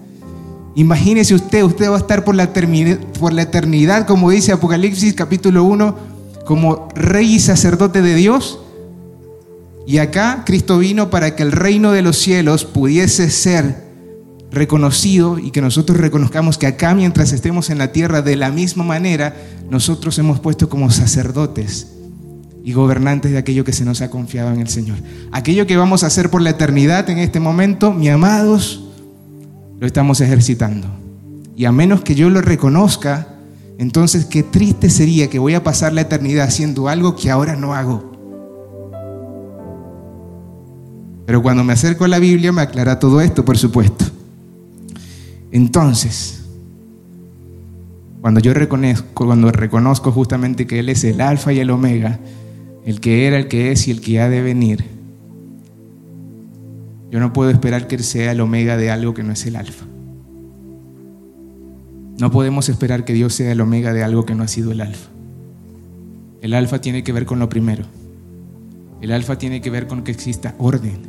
[0.76, 2.52] Imagínese usted, usted va a estar por la,
[3.20, 5.96] por la eternidad, como dice Apocalipsis capítulo 1,
[6.46, 8.60] como rey y sacerdote de Dios.
[9.86, 13.84] Y acá Cristo vino para que el reino de los cielos pudiese ser
[14.50, 18.86] reconocido y que nosotros reconozcamos que acá mientras estemos en la tierra de la misma
[18.86, 19.36] manera,
[19.70, 21.88] nosotros hemos puesto como sacerdotes
[22.63, 24.97] y gobernantes de aquello que se nos ha confiado en el Señor.
[25.32, 28.86] Aquello que vamos a hacer por la eternidad en este momento, mi amados,
[29.80, 30.88] lo estamos ejercitando.
[31.58, 33.28] Y a menos que yo lo reconozca,
[33.78, 37.73] entonces qué triste sería que voy a pasar la eternidad haciendo algo que ahora no
[37.73, 38.13] hago.
[41.26, 44.06] Pero cuando me acerco a la Biblia me aclara todo esto, por supuesto.
[45.52, 46.43] Entonces,
[48.21, 52.19] cuando yo reconozco, cuando reconozco justamente que Él es el alfa y el omega,
[52.86, 54.84] el que era, el que es y el que ha de venir,
[57.12, 59.56] yo no puedo esperar que Él sea el omega de algo que no es el
[59.56, 59.86] alfa.
[62.19, 64.82] No podemos esperar que Dios sea el omega de algo que no ha sido el
[64.82, 65.10] alfa.
[66.41, 67.86] El alfa tiene que ver con lo primero.
[69.02, 71.02] El alfa tiene que ver con que exista orden.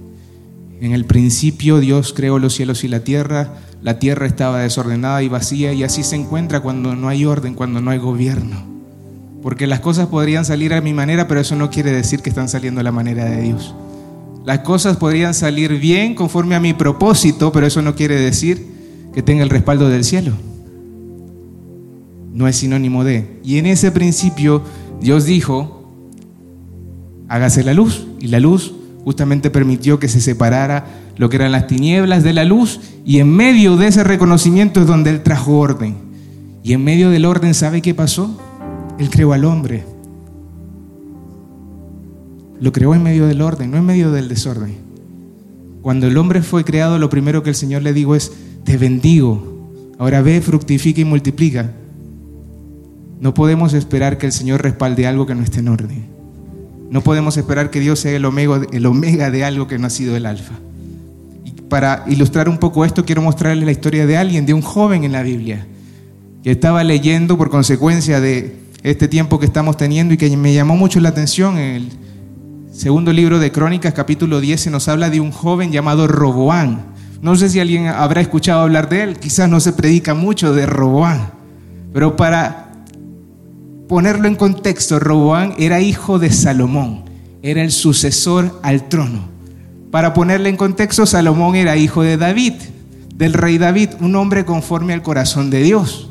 [0.81, 3.55] En el principio Dios creó los cielos y la tierra.
[3.83, 7.81] La tierra estaba desordenada y vacía y así se encuentra cuando no hay orden, cuando
[7.81, 8.74] no hay gobierno.
[9.45, 12.49] Porque las cosas podrían salir a mi manera, pero eso no quiere decir que están
[12.49, 13.75] saliendo a la manera de Dios.
[14.43, 18.67] Las cosas podrían salir bien conforme a mi propósito, pero eso no quiere decir
[19.13, 20.33] que tenga el respaldo del cielo.
[22.33, 23.39] No es sinónimo de.
[23.45, 24.63] Y en ese principio
[25.03, 25.93] Dios dijo,
[27.29, 28.07] hágase la luz.
[28.21, 28.73] Y la luz
[29.05, 30.87] justamente permitió que se separara
[31.19, 32.81] lo que eran las tinieblas de la luz.
[33.05, 35.97] Y en medio de ese reconocimiento es donde Él trajo orden.
[36.63, 38.41] Y en medio del orden, ¿sabe qué pasó?
[38.99, 39.85] Él creó al hombre.
[42.61, 44.77] Lo creó en medio del orden, no en medio del desorden.
[45.83, 48.33] Cuando el hombre fue creado, lo primero que el Señor le dijo es,
[48.65, 49.69] te bendigo.
[49.99, 51.73] Ahora ve, fructifica y multiplica.
[53.21, 56.07] No podemos esperar que el Señor respalde algo que no esté en orden.
[56.91, 59.91] No podemos esperar que Dios sea el omega, el omega de algo que no ha
[59.91, 60.55] sido el alfa.
[61.45, 65.05] Y para ilustrar un poco esto, quiero mostrarles la historia de alguien, de un joven
[65.05, 65.67] en la Biblia,
[66.43, 70.77] que estaba leyendo por consecuencia de este tiempo que estamos teniendo y que me llamó
[70.77, 71.59] mucho la atención.
[71.59, 71.91] El,
[72.75, 76.87] Segundo libro de Crónicas, capítulo 10, se nos habla de un joven llamado Roboán.
[77.23, 80.67] No sé si alguien habrá escuchado hablar de él, quizás no se predica mucho de
[80.67, 81.31] Roboán,
[81.93, 82.73] pero para
[83.89, 87.05] ponerlo en contexto, Roboán era hijo de Salomón,
[87.43, 89.29] era el sucesor al trono.
[89.93, 92.55] Para ponerle en contexto, Salomón era hijo de David,
[93.15, 96.11] del rey David, un hombre conforme al corazón de Dios.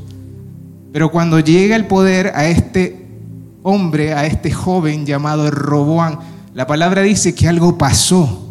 [0.94, 3.08] Pero cuando llega el poder a este
[3.64, 6.20] hombre, a este joven llamado Roboán,
[6.54, 8.48] la palabra dice que algo pasó.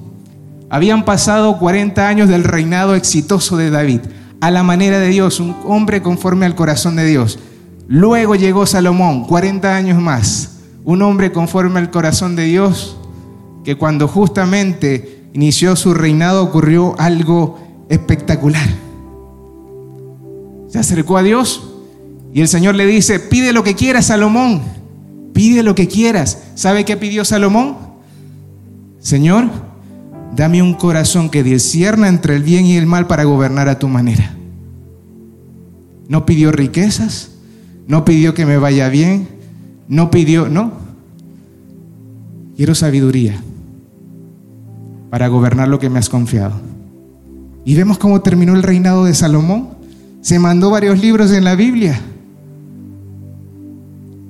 [0.68, 4.00] Habían pasado 40 años del reinado exitoso de David,
[4.40, 7.38] a la manera de Dios, un hombre conforme al corazón de Dios.
[7.86, 12.96] Luego llegó Salomón, 40 años más, un hombre conforme al corazón de Dios,
[13.62, 18.68] que cuando justamente inició su reinado ocurrió algo espectacular.
[20.66, 21.68] Se acercó a Dios
[22.34, 24.62] y el Señor le dice, pide lo que quieras, Salomón,
[25.34, 26.38] pide lo que quieras.
[26.54, 27.76] ¿Sabe qué pidió Salomón?
[29.00, 29.50] Señor,
[30.34, 33.88] dame un corazón que discierna entre el bien y el mal para gobernar a tu
[33.88, 34.34] manera.
[36.08, 37.32] No pidió riquezas,
[37.86, 39.28] no pidió que me vaya bien,
[39.88, 40.72] no pidió, no.
[42.56, 43.42] Quiero sabiduría
[45.10, 46.54] para gobernar lo que me has confiado.
[47.64, 49.70] Y vemos cómo terminó el reinado de Salomón.
[50.22, 52.00] Se mandó varios libros en la Biblia.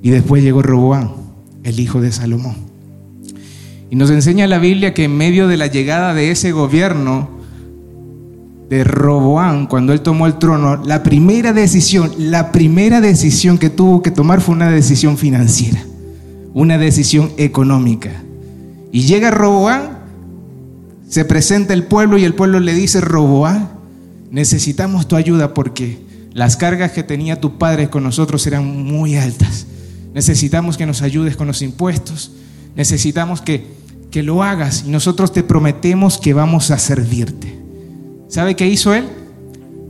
[0.03, 1.11] Y después llegó Roboán,
[1.63, 2.57] el hijo de Salomón.
[3.89, 7.29] Y nos enseña la Biblia que en medio de la llegada de ese gobierno
[8.69, 14.01] de Roboán, cuando él tomó el trono, la primera decisión, la primera decisión que tuvo
[14.01, 15.81] que tomar fue una decisión financiera,
[16.53, 18.11] una decisión económica.
[18.91, 19.99] Y llega Roboán,
[21.07, 23.69] se presenta el pueblo y el pueblo le dice, Roboán,
[24.31, 25.99] necesitamos tu ayuda porque
[26.33, 29.67] las cargas que tenía tu padre con nosotros eran muy altas.
[30.13, 32.31] Necesitamos que nos ayudes con los impuestos.
[32.75, 33.65] Necesitamos que,
[34.11, 37.59] que lo hagas y nosotros te prometemos que vamos a servirte.
[38.27, 39.05] ¿Sabe qué hizo él?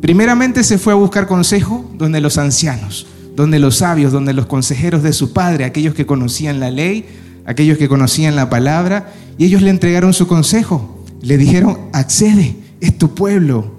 [0.01, 5.01] Primeramente se fue a buscar consejo donde los ancianos, donde los sabios, donde los consejeros
[5.01, 7.05] de su padre, aquellos que conocían la ley,
[7.45, 11.05] aquellos que conocían la palabra, y ellos le entregaron su consejo.
[11.21, 13.71] Le dijeron, accede, es tu pueblo,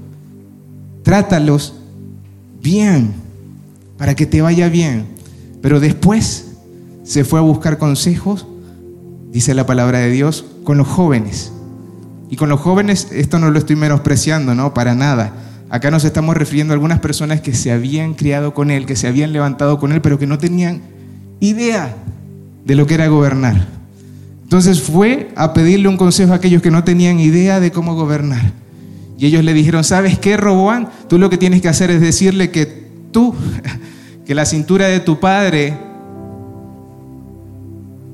[1.02, 1.74] trátalos
[2.62, 3.12] bien,
[3.98, 5.13] para que te vaya bien.
[5.64, 6.48] Pero después
[7.05, 8.46] se fue a buscar consejos,
[9.33, 11.53] dice la palabra de Dios, con los jóvenes.
[12.29, 14.74] Y con los jóvenes, esto no lo estoy menospreciando, ¿no?
[14.74, 15.33] Para nada.
[15.70, 19.07] Acá nos estamos refiriendo a algunas personas que se habían criado con él, que se
[19.07, 20.83] habían levantado con él, pero que no tenían
[21.40, 21.96] idea
[22.66, 23.66] de lo que era gobernar.
[24.42, 28.53] Entonces fue a pedirle un consejo a aquellos que no tenían idea de cómo gobernar.
[29.16, 30.90] Y ellos le dijeron, ¿sabes qué, Roboán?
[31.09, 32.66] Tú lo que tienes que hacer es decirle que
[33.12, 33.35] tú,
[34.24, 35.76] que la cintura de tu padre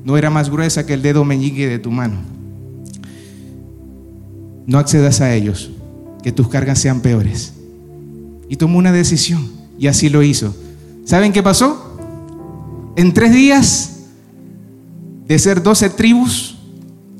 [0.03, 2.19] no era más gruesa que el dedo meñique de tu mano.
[4.65, 5.71] No accedas a ellos
[6.23, 7.53] que tus cargas sean peores.
[8.49, 10.55] Y tomó una decisión y así lo hizo.
[11.05, 11.97] ¿Saben qué pasó?
[12.95, 13.99] En tres días,
[15.27, 16.57] de ser doce tribus,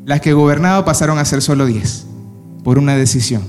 [0.06, 2.06] las que gobernaba pasaron a ser solo diez,
[2.64, 3.44] por una decisión.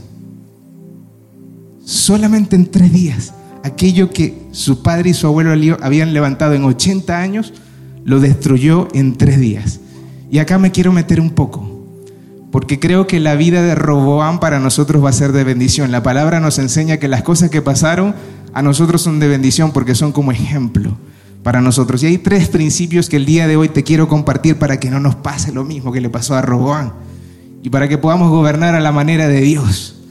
[1.84, 7.18] Solamente en tres días, aquello que su padre y su abuelo habían levantado en 80
[7.18, 7.52] años,
[8.04, 9.80] lo destruyó en tres días.
[10.30, 11.72] Y acá me quiero meter un poco
[12.52, 15.90] porque creo que la vida de Roboán para nosotros va a ser de bendición.
[15.90, 18.14] La palabra nos enseña que las cosas que pasaron
[18.52, 20.92] a nosotros son de bendición porque son como ejemplo
[21.42, 22.02] para nosotros.
[22.02, 25.00] Y hay tres principios que el día de hoy te quiero compartir para que no
[25.00, 26.92] nos pase lo mismo que le pasó a Roboán
[27.62, 30.01] y para que podamos gobernar a la manera de Dios.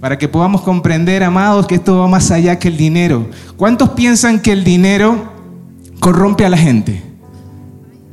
[0.00, 3.26] Para que podamos comprender, amados, que esto va más allá que el dinero.
[3.56, 5.30] ¿Cuántos piensan que el dinero
[6.00, 7.02] corrompe a la gente?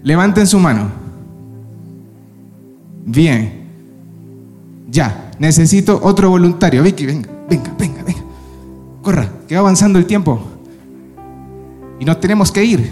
[0.04, 0.92] Levanten su mano.
[3.06, 3.68] Bien.
[4.90, 6.84] Ya, necesito otro voluntario.
[6.84, 8.22] Vicky, venga, venga, venga, venga.
[9.02, 10.42] Corra, que va avanzando el tiempo.
[12.00, 12.92] Y nos tenemos que ir.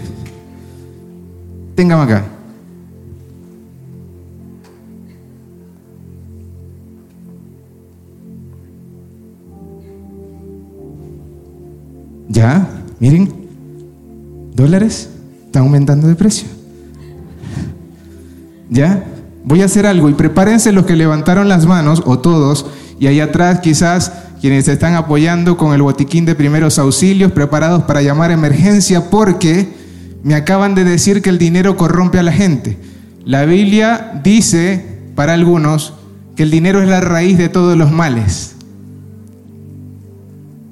[1.74, 2.24] Téngame acá.
[12.36, 12.68] Ya,
[13.00, 13.32] miren,
[14.54, 15.08] dólares
[15.46, 16.46] están aumentando de precio.
[18.68, 19.04] Ya,
[19.42, 22.66] voy a hacer algo y prepárense los que levantaron las manos, o todos,
[23.00, 28.02] y ahí atrás quizás quienes están apoyando con el botiquín de primeros auxilios, preparados para
[28.02, 29.72] llamar emergencia, porque
[30.22, 32.76] me acaban de decir que el dinero corrompe a la gente.
[33.24, 35.94] La Biblia dice, para algunos,
[36.36, 38.56] que el dinero es la raíz de todos los males.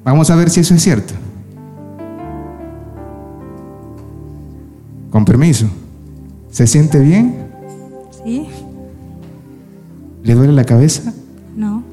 [0.04, 1.14] Vamos a ver si eso es cierto.
[5.14, 5.66] Con permiso.
[6.50, 7.36] ¿Se siente bien?
[8.24, 8.48] Sí.
[10.24, 11.14] ¿Le duele la cabeza?
[11.54, 11.84] No.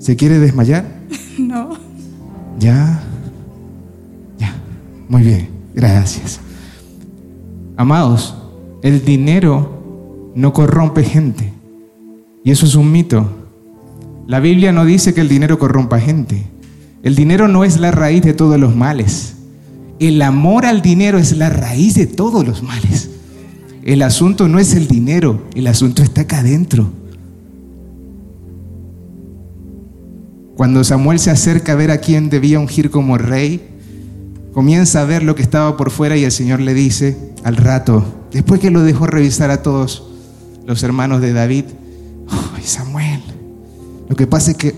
[0.00, 0.84] ¿Se quiere desmayar?
[1.38, 1.76] No.
[2.58, 3.04] Ya.
[4.36, 4.52] Ya.
[5.08, 5.48] Muy bien.
[5.76, 6.40] Gracias.
[7.76, 8.36] Amados,
[8.82, 11.52] el dinero no corrompe gente.
[12.42, 13.30] Y eso es un mito.
[14.26, 16.48] La Biblia no dice que el dinero corrompa gente.
[17.04, 19.35] El dinero no es la raíz de todos los males.
[19.98, 23.10] El amor al dinero es la raíz de todos los males.
[23.82, 26.90] El asunto no es el dinero, el asunto está acá adentro.
[30.56, 33.60] Cuando Samuel se acerca a ver a quién debía ungir como rey,
[34.52, 38.26] comienza a ver lo que estaba por fuera y el Señor le dice al rato,
[38.32, 40.08] después que lo dejó revisar a todos
[40.66, 41.64] los hermanos de David,
[42.56, 43.20] ¡ay Samuel!
[44.08, 44.74] Lo que pasa es que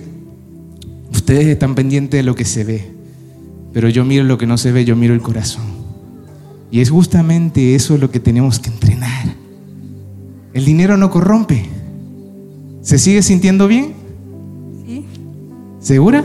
[1.13, 2.98] ustedes están pendientes de lo que se ve,
[3.79, 5.63] pero yo miro lo que no se ve, yo miro el corazón.
[6.69, 9.37] Y es justamente eso lo que tenemos que entrenar.
[10.53, 11.65] El dinero no corrompe.
[12.83, 13.95] ¿Se sigue sintiendo bien?
[14.85, 15.07] Sí.
[15.79, 16.25] ¿Segura?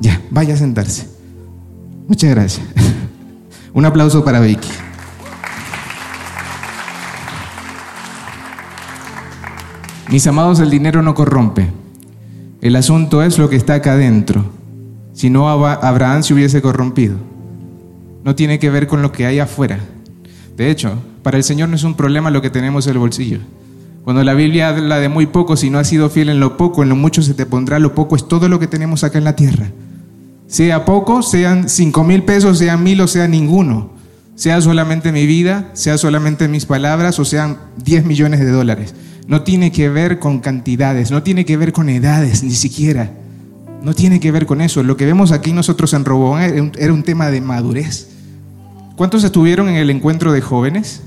[0.00, 1.06] Ya, vaya a sentarse.
[2.08, 2.66] Muchas gracias.
[3.74, 4.70] Un aplauso para Vicky.
[10.10, 11.68] Mis amados, el dinero no corrompe.
[12.62, 14.59] El asunto es lo que está acá adentro.
[15.12, 17.16] Si no, Abraham se hubiese corrompido.
[18.24, 19.78] No tiene que ver con lo que hay afuera.
[20.56, 23.38] De hecho, para el Señor no es un problema lo que tenemos en el bolsillo.
[24.04, 26.82] Cuando la Biblia habla de muy poco, si no has sido fiel en lo poco,
[26.82, 29.24] en lo mucho se te pondrá lo poco, es todo lo que tenemos acá en
[29.24, 29.70] la tierra.
[30.46, 33.90] Sea poco, sean cinco mil pesos, sean mil o sea ninguno.
[34.34, 38.94] sea solamente mi vida, sea solamente mis palabras o sean 10 millones de dólares.
[39.26, 43.12] No tiene que ver con cantidades, no tiene que ver con edades, ni siquiera.
[43.82, 44.82] No tiene que ver con eso.
[44.82, 48.08] Lo que vemos aquí nosotros en Roboán era un tema de madurez.
[48.96, 51.02] ¿Cuántos estuvieron en el encuentro de jóvenes?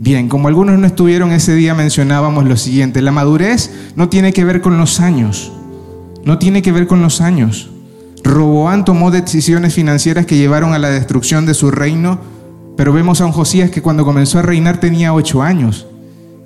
[0.00, 3.02] Bien, como algunos no estuvieron ese día, mencionábamos lo siguiente.
[3.02, 5.52] La madurez no tiene que ver con los años.
[6.24, 7.70] No tiene que ver con los años.
[8.22, 12.20] Roboán tomó decisiones financieras que llevaron a la destrucción de su reino,
[12.76, 15.86] pero vemos a un Josías que cuando comenzó a reinar tenía ocho años.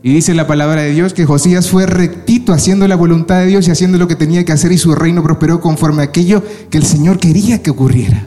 [0.05, 3.69] Y dice la palabra de Dios que Josías fue rectito haciendo la voluntad de Dios
[3.69, 6.79] y haciendo lo que tenía que hacer y su reino prosperó conforme a aquello que
[6.79, 8.27] el Señor quería que ocurriera.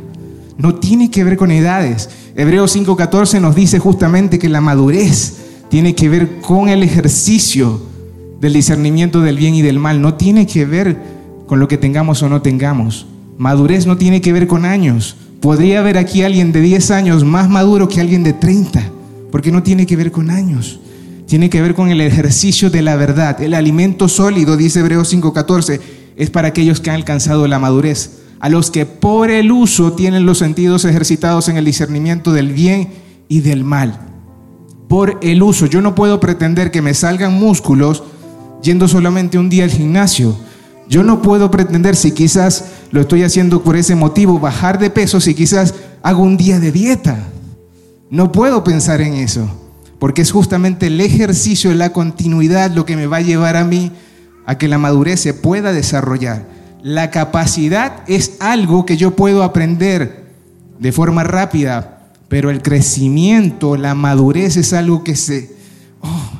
[0.58, 2.10] No tiene que ver con edades.
[2.38, 5.34] Hebreos 5:14 nos dice justamente que la madurez
[5.70, 7.82] tiene que ver con el ejercicio
[8.40, 10.02] del discernimiento del bien y del mal.
[10.02, 10.98] No tiene que ver
[11.46, 13.06] con lo que tengamos o no tengamos.
[13.38, 15.18] Madurez no tiene que ver con años.
[15.42, 18.82] Podría haber aquí alguien de 10 años más maduro que alguien de 30,
[19.30, 20.80] porque no tiene que ver con años
[21.28, 23.42] tiene que ver con el ejercicio de la verdad.
[23.42, 25.80] El alimento sólido, dice Hebreos 5:14,
[26.16, 30.26] es para aquellos que han alcanzado la madurez, a los que por el uso tienen
[30.26, 32.90] los sentidos ejercitados en el discernimiento del bien
[33.28, 34.00] y del mal.
[34.88, 38.04] Por el uso, yo no puedo pretender que me salgan músculos
[38.62, 40.38] yendo solamente un día al gimnasio.
[40.88, 45.20] Yo no puedo pretender, si quizás lo estoy haciendo por ese motivo, bajar de peso
[45.20, 47.18] si quizás hago un día de dieta.
[48.12, 49.65] No puedo pensar en eso
[50.00, 53.92] porque es justamente el ejercicio la continuidad lo que me va a llevar a mí
[54.46, 56.46] a que la madurez se pueda desarrollar.
[56.84, 60.26] La capacidad es algo que yo puedo aprender
[60.80, 65.56] de forma rápida, pero el crecimiento, la madurez es algo que se...
[66.02, 66.32] Oh,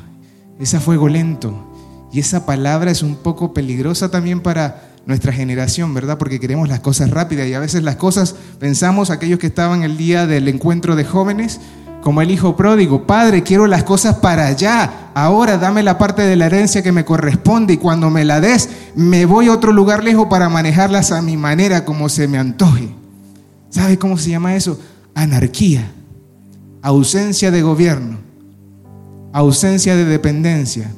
[0.60, 1.66] es a fuego lento.
[2.12, 6.18] Y esa palabra es un poco peligrosa también para nuestra generación, ¿verdad?
[6.18, 9.96] Porque queremos las cosas rápidas y a veces las cosas, pensamos aquellos que estaban el
[9.96, 11.60] día del encuentro de jóvenes,
[12.06, 16.36] como el hijo pródigo, Padre, quiero las cosas para allá, ahora dame la parte de
[16.36, 20.04] la herencia que me corresponde y cuando me la des, me voy a otro lugar
[20.04, 22.90] lejos para manejarlas a mi manera, como se me antoje.
[23.70, 24.78] ¿Sabe cómo se llama eso?
[25.16, 25.90] Anarquía,
[26.80, 28.18] ausencia de gobierno,
[29.32, 30.92] ausencia de dependencia.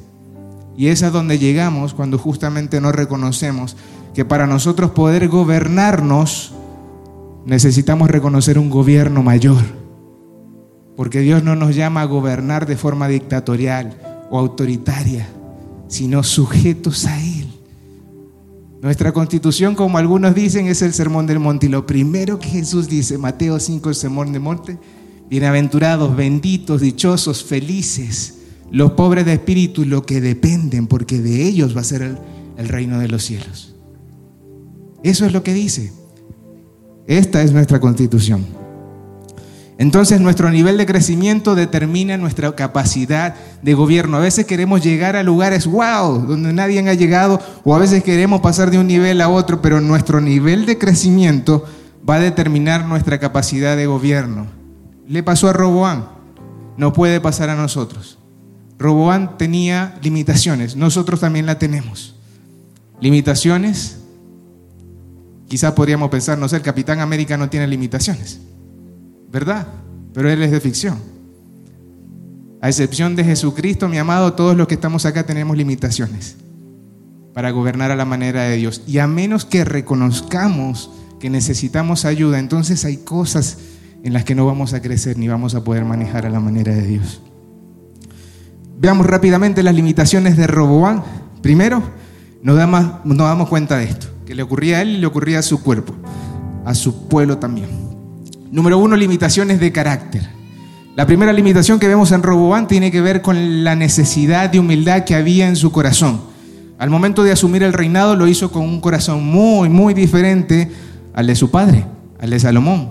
[0.77, 3.75] Y es a donde llegamos cuando justamente no reconocemos
[4.13, 6.53] que para nosotros poder gobernarnos
[7.47, 9.88] necesitamos reconocer un gobierno mayor
[10.99, 13.97] porque Dios no nos llama a gobernar de forma dictatorial
[14.29, 15.29] o autoritaria,
[15.87, 17.47] sino sujetos a Él.
[18.81, 21.67] Nuestra constitución, como algunos dicen, es el sermón del monte.
[21.67, 24.77] Y lo primero que Jesús dice, Mateo 5, el sermón del monte,
[25.29, 31.79] bienaventurados, benditos, dichosos, felices, los pobres de espíritu, lo que dependen, porque de ellos va
[31.79, 32.17] a ser el,
[32.57, 33.73] el reino de los cielos.
[35.01, 35.93] Eso es lo que dice.
[37.07, 38.58] Esta es nuestra constitución.
[39.79, 44.17] Entonces nuestro nivel de crecimiento determina nuestra capacidad de gobierno.
[44.17, 48.41] A veces queremos llegar a lugares, wow, donde nadie ha llegado, o a veces queremos
[48.41, 51.63] pasar de un nivel a otro, pero nuestro nivel de crecimiento
[52.07, 54.47] va a determinar nuestra capacidad de gobierno.
[55.07, 56.09] Le pasó a Roboán,
[56.75, 58.19] no puede pasar a nosotros.
[58.77, 62.15] Roboán tenía limitaciones, nosotros también la tenemos.
[62.99, 63.99] Limitaciones,
[65.47, 68.41] quizás podríamos pensar, no sé, el Capitán América no tiene limitaciones.
[69.31, 69.67] ¿Verdad?
[70.13, 70.97] Pero Él es de ficción.
[72.61, 76.35] A excepción de Jesucristo, mi amado, todos los que estamos acá tenemos limitaciones
[77.33, 78.81] para gobernar a la manera de Dios.
[78.85, 83.57] Y a menos que reconozcamos que necesitamos ayuda, entonces hay cosas
[84.03, 86.73] en las que no vamos a crecer ni vamos a poder manejar a la manera
[86.73, 87.21] de Dios.
[88.77, 91.03] Veamos rápidamente las limitaciones de Roboán.
[91.41, 91.83] Primero,
[92.41, 95.43] nos damos, damos cuenta de esto, que le ocurría a él y le ocurría a
[95.43, 95.93] su cuerpo,
[96.65, 97.88] a su pueblo también.
[98.51, 100.27] Número uno, limitaciones de carácter.
[100.95, 105.05] La primera limitación que vemos en Roboán tiene que ver con la necesidad de humildad
[105.05, 106.21] que había en su corazón.
[106.79, 110.71] Al momento de asumir el reinado lo hizo con un corazón muy, muy diferente
[111.13, 111.85] al de su padre,
[112.19, 112.89] al de Salomón.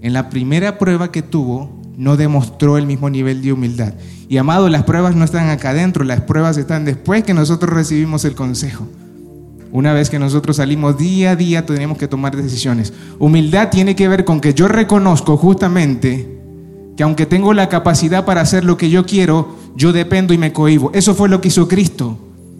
[0.00, 3.94] En la primera prueba que tuvo, no demostró el mismo nivel de humildad.
[4.28, 8.24] Y amado, las pruebas no están acá adentro, las pruebas están después que nosotros recibimos
[8.24, 8.88] el consejo.
[9.74, 12.92] Una vez que nosotros salimos día a día, tenemos que tomar decisiones.
[13.18, 16.38] Humildad tiene que ver con que yo reconozco justamente
[16.96, 20.52] que aunque tengo la capacidad para hacer lo que yo quiero, yo dependo y me
[20.52, 20.92] cohibo.
[20.94, 22.16] Eso fue lo que hizo Cristo.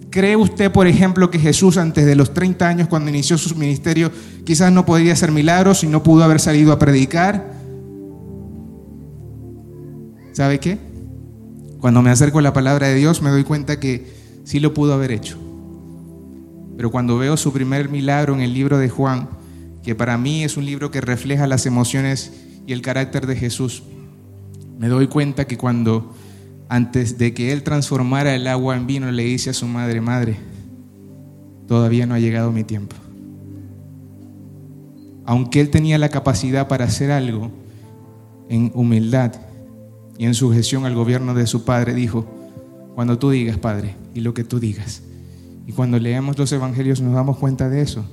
[0.09, 4.11] ¿Cree usted, por ejemplo, que Jesús antes de los 30 años, cuando inició su ministerio,
[4.43, 7.49] quizás no podría hacer milagros y no pudo haber salido a predicar?
[10.33, 10.79] ¿Sabe qué?
[11.79, 14.05] Cuando me acerco a la palabra de Dios me doy cuenta que
[14.43, 15.44] sí lo pudo haber hecho.
[16.77, 19.29] Pero cuando veo su primer milagro en el libro de Juan,
[19.83, 22.33] que para mí es un libro que refleja las emociones
[22.67, 23.83] y el carácter de Jesús,
[24.77, 26.13] me doy cuenta que cuando
[26.67, 30.37] antes de que él transformara el agua en vino, le dice a su madre, madre,
[31.67, 32.95] todavía no ha llegado mi tiempo.
[35.25, 37.51] Aunque él tenía la capacidad para hacer algo
[38.49, 39.33] en humildad
[40.17, 42.25] y en sujeción al gobierno de su padre, dijo,
[42.95, 45.01] cuando tú digas, Padre, y lo que tú digas.
[45.67, 48.05] Y cuando leemos los evangelios nos damos cuenta de eso.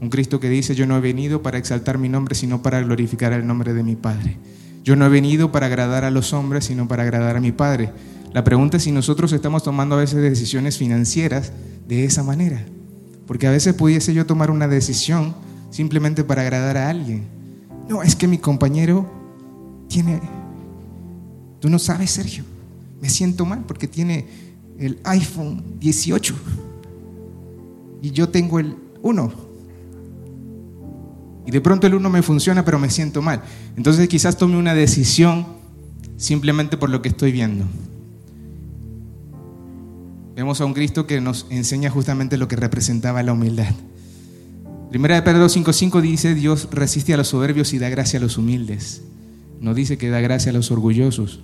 [0.00, 3.32] Un Cristo que dice, yo no he venido para exaltar mi nombre, sino para glorificar
[3.32, 4.36] el nombre de mi Padre.
[4.84, 7.90] Yo no he venido para agradar a los hombres, sino para agradar a mi Padre.
[8.32, 11.52] La pregunta es si nosotros estamos tomando a veces decisiones financieras
[11.88, 12.64] de esa manera.
[13.26, 15.34] Porque a veces pudiese yo tomar una decisión
[15.70, 17.24] simplemente para agradar a alguien.
[17.88, 19.10] No, es que mi compañero
[19.88, 20.20] tiene...
[21.60, 22.44] Tú no sabes, Sergio.
[23.00, 24.26] Me siento mal porque tiene
[24.78, 26.34] el iPhone 18
[28.02, 29.32] y yo tengo el 1.
[31.46, 33.42] Y de pronto el uno me funciona, pero me siento mal.
[33.76, 35.46] Entonces quizás tome una decisión
[36.16, 37.64] simplemente por lo que estoy viendo.
[40.36, 43.74] Vemos a un Cristo que nos enseña justamente lo que representaba la humildad.
[44.90, 48.38] Primera de Pedro 5:5 dice, Dios resiste a los soberbios y da gracia a los
[48.38, 49.02] humildes.
[49.60, 51.40] No dice que da gracia a los orgullosos.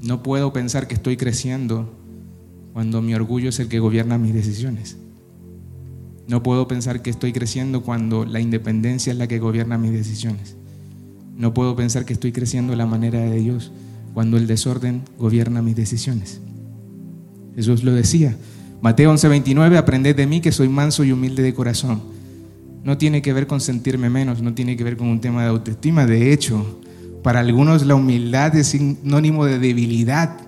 [0.00, 1.97] No puedo pensar que estoy creciendo
[2.78, 4.98] cuando mi orgullo es el que gobierna mis decisiones.
[6.28, 10.54] No puedo pensar que estoy creciendo cuando la independencia es la que gobierna mis decisiones.
[11.36, 13.72] No puedo pensar que estoy creciendo la manera de Dios
[14.14, 16.40] cuando el desorden gobierna mis decisiones.
[17.56, 18.36] Jesús lo decía.
[18.80, 22.00] Mateo 11:29, aprended de mí que soy manso y humilde de corazón.
[22.84, 25.48] No tiene que ver con sentirme menos, no tiene que ver con un tema de
[25.48, 26.06] autoestima.
[26.06, 26.78] De hecho,
[27.24, 30.38] para algunos la humildad es sinónimo de debilidad,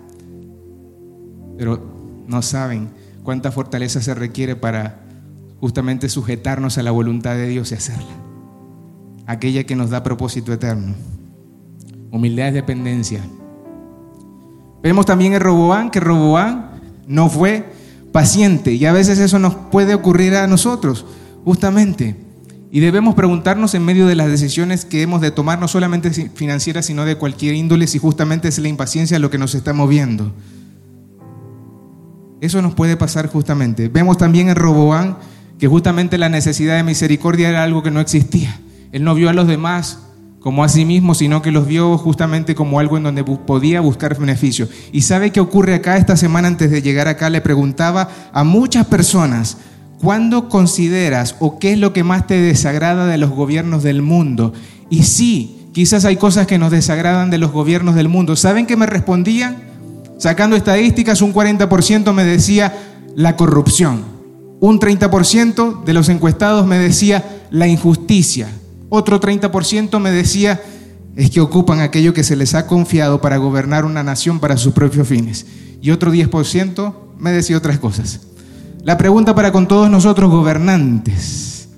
[1.59, 1.90] pero
[2.31, 2.91] no saben
[3.25, 5.01] cuánta fortaleza se requiere para
[5.59, 8.17] justamente sujetarnos a la voluntad de Dios y hacerla.
[9.27, 10.95] Aquella que nos da propósito eterno.
[12.13, 13.21] Humildad es dependencia.
[14.83, 16.71] Vemos también en Roboán que Roboán
[17.07, 17.73] no fue
[18.13, 21.05] paciente y a veces eso nos puede ocurrir a nosotros,
[21.45, 22.17] justamente.
[22.71, 26.87] Y debemos preguntarnos en medio de las decisiones que hemos de tomar, no solamente financieras,
[26.87, 30.33] sino de cualquier índole, si justamente es la impaciencia lo que nos está moviendo.
[32.41, 33.89] Eso nos puede pasar justamente.
[33.89, 35.19] Vemos también en Roboán
[35.59, 38.59] que justamente la necesidad de misericordia era algo que no existía.
[38.93, 39.99] Él no vio a los demás
[40.41, 44.19] como a sí mismo, sino que los vio justamente como algo en donde podía buscar
[44.19, 44.69] beneficio.
[44.91, 45.99] ¿Y sabe qué ocurre acá?
[45.99, 49.59] Esta semana antes de llegar acá le preguntaba a muchas personas,
[50.01, 54.55] ¿cuándo consideras o qué es lo que más te desagrada de los gobiernos del mundo?
[54.89, 58.35] Y sí, quizás hay cosas que nos desagradan de los gobiernos del mundo.
[58.35, 59.70] ¿Saben qué me respondían?
[60.21, 62.75] Sacando estadísticas, un 40% me decía
[63.17, 64.05] la corrupción.
[64.61, 68.51] Un 30% de los encuestados me decía la injusticia.
[68.91, 70.61] Otro 30% me decía
[71.17, 74.75] es que ocupan aquello que se les ha confiado para gobernar una nación para sus
[74.75, 75.47] propios fines.
[75.81, 78.21] Y otro 10% me decía otras cosas.
[78.85, 81.71] La pregunta para con todos nosotros gobernantes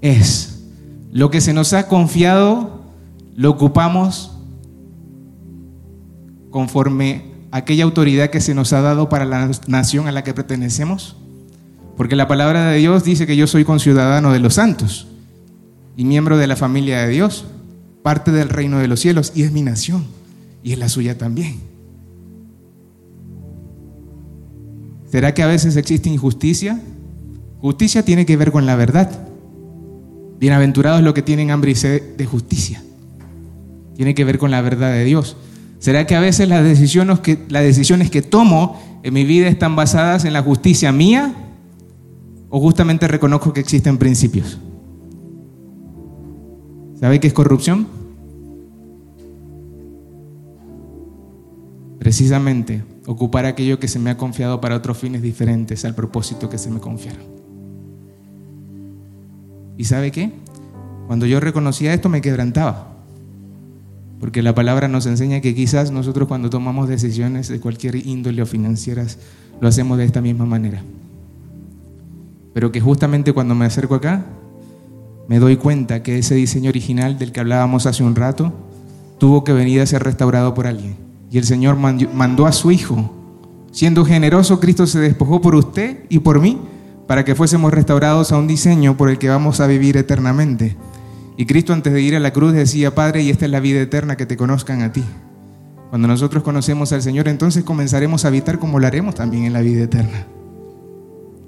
[0.00, 0.60] es,
[1.12, 2.80] ¿lo que se nos ha confiado
[3.36, 4.38] lo ocupamos
[6.50, 11.16] conforme aquella autoridad que se nos ha dado para la nación a la que pertenecemos?
[11.96, 15.06] Porque la palabra de Dios dice que yo soy conciudadano de los santos
[15.96, 17.44] y miembro de la familia de Dios,
[18.02, 20.06] parte del reino de los cielos y es mi nación
[20.62, 21.60] y es la suya también.
[25.10, 26.80] ¿Será que a veces existe injusticia?
[27.60, 29.10] Justicia tiene que ver con la verdad.
[30.40, 32.82] Bienaventurados los que tienen hambre y sed de justicia.
[33.94, 35.36] Tiene que ver con la verdad de Dios.
[35.82, 37.18] ¿Será que a veces las decisiones
[38.08, 41.34] que, tomo en mi vida están basadas en la justicia mía
[42.50, 44.60] o justamente reconozco que existen principios.
[47.00, 47.88] ¿Sabe qué es corrupción?
[51.98, 56.58] Precisamente ocupar aquello que se me ha confiado para otros fines diferentes al propósito que
[56.58, 57.24] se me confiaron.
[59.76, 60.30] ¿Y sabe qué?
[61.08, 62.91] Cuando yo reconocía esto me quebrantaba.
[64.22, 68.46] Porque la palabra nos enseña que quizás nosotros cuando tomamos decisiones de cualquier índole o
[68.46, 69.18] financieras
[69.60, 70.82] lo hacemos de esta misma manera
[72.52, 74.24] pero que justamente cuando me acerco acá,
[75.28, 78.52] me doy cuenta que ese diseño original del que hablábamos hace un rato
[79.18, 80.96] tuvo que venir a ser restaurado por alguien.
[81.30, 83.10] Y el Señor mandó a su Hijo.
[83.70, 86.58] Siendo generoso, Cristo se despojó por usted y por mí
[87.06, 90.76] para que fuésemos restaurados a un diseño por el que vamos a vivir eternamente.
[91.36, 93.80] Y Cristo antes de ir a la cruz decía, Padre, y esta es la vida
[93.80, 95.02] eterna, que te conozcan a ti.
[95.90, 99.60] Cuando nosotros conocemos al Señor, entonces comenzaremos a habitar como lo haremos también en la
[99.60, 100.26] vida eterna.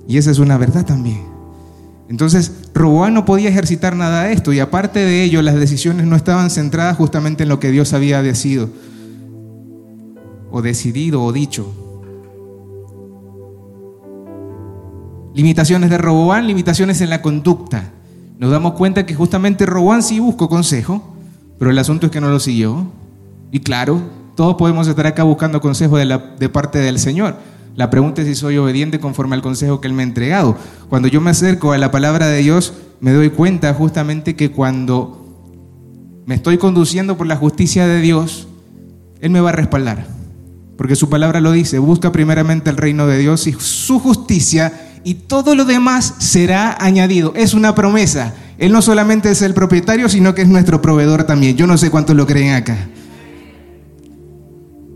[0.06, 1.22] Y esa es una verdad también.
[2.08, 6.16] Entonces, Roboán no podía ejercitar nada de esto y aparte de ello, las decisiones no
[6.16, 8.68] estaban centradas justamente en lo que Dios había decidido
[10.50, 11.72] o decidido o dicho.
[15.34, 17.90] Limitaciones de Roboán, limitaciones en la conducta.
[18.38, 21.14] Nos damos cuenta que justamente Roboán sí buscó consejo,
[21.58, 22.86] pero el asunto es que no lo siguió.
[23.52, 24.02] Y claro,
[24.34, 27.36] todos podemos estar acá buscando consejo de, la, de parte del Señor.
[27.76, 30.56] La pregunta es si soy obediente conforme al consejo que Él me ha entregado.
[30.88, 35.20] Cuando yo me acerco a la palabra de Dios, me doy cuenta justamente que cuando
[36.26, 38.48] me estoy conduciendo por la justicia de Dios,
[39.20, 40.06] Él me va a respaldar.
[40.76, 45.14] Porque su palabra lo dice, busca primeramente el reino de Dios y su justicia y
[45.14, 47.32] todo lo demás será añadido.
[47.36, 48.34] Es una promesa.
[48.58, 51.56] Él no solamente es el propietario, sino que es nuestro proveedor también.
[51.56, 52.88] Yo no sé cuántos lo creen acá.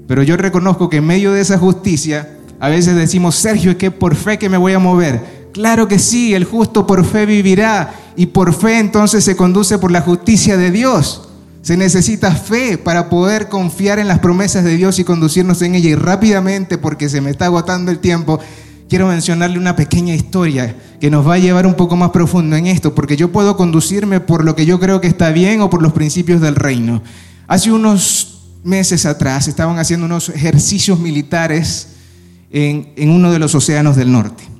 [0.07, 3.91] Pero yo reconozco que en medio de esa justicia, a veces decimos, Sergio, es que
[3.91, 5.49] por fe que me voy a mover.
[5.53, 9.91] Claro que sí, el justo por fe vivirá y por fe entonces se conduce por
[9.91, 11.29] la justicia de Dios.
[11.61, 15.91] Se necesita fe para poder confiar en las promesas de Dios y conducirnos en ella.
[15.91, 18.41] Y rápidamente, porque se me está agotando el tiempo,
[18.89, 22.67] quiero mencionarle una pequeña historia que nos va a llevar un poco más profundo en
[22.67, 25.83] esto, porque yo puedo conducirme por lo que yo creo que está bien o por
[25.83, 27.03] los principios del reino.
[27.47, 31.89] Hace unos meses atrás estaban haciendo unos ejercicios militares
[32.51, 34.58] en, en uno de los océanos del norte.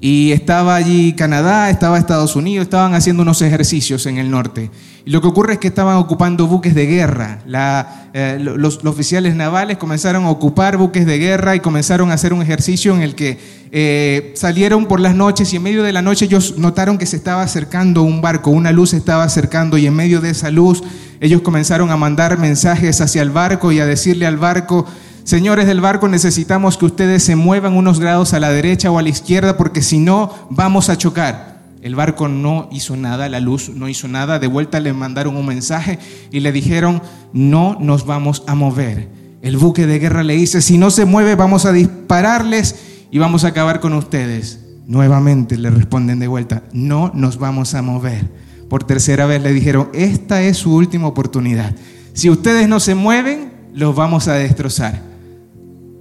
[0.00, 4.70] Y estaba allí Canadá, estaba Estados Unidos, estaban haciendo unos ejercicios en el norte.
[5.04, 7.40] Y lo que ocurre es que estaban ocupando buques de guerra.
[7.46, 12.32] La, eh, los, oficiales navales comenzaron a ocupar buques de guerra y comenzaron a hacer
[12.32, 13.38] un ejercicio en el que
[13.72, 17.16] eh, salieron por las noches y en medio de la noche ellos notaron que se
[17.16, 20.82] estaba acercando un barco, una luz se estaba acercando y en medio de esa luz
[21.20, 24.86] ellos comenzaron a mandar mensajes hacia el barco y a decirle al barco,
[25.28, 29.02] Señores del barco, necesitamos que ustedes se muevan unos grados a la derecha o a
[29.02, 31.64] la izquierda porque si no vamos a chocar.
[31.82, 34.38] El barco no hizo nada, la luz no hizo nada.
[34.38, 35.98] De vuelta le mandaron un mensaje
[36.32, 37.02] y le dijeron,
[37.34, 39.10] no nos vamos a mover.
[39.42, 42.76] El buque de guerra le dice, si no se mueve vamos a dispararles
[43.10, 44.60] y vamos a acabar con ustedes.
[44.86, 48.30] Nuevamente le responden de vuelta, no nos vamos a mover.
[48.70, 51.76] Por tercera vez le dijeron, esta es su última oportunidad.
[52.14, 55.07] Si ustedes no se mueven, los vamos a destrozar.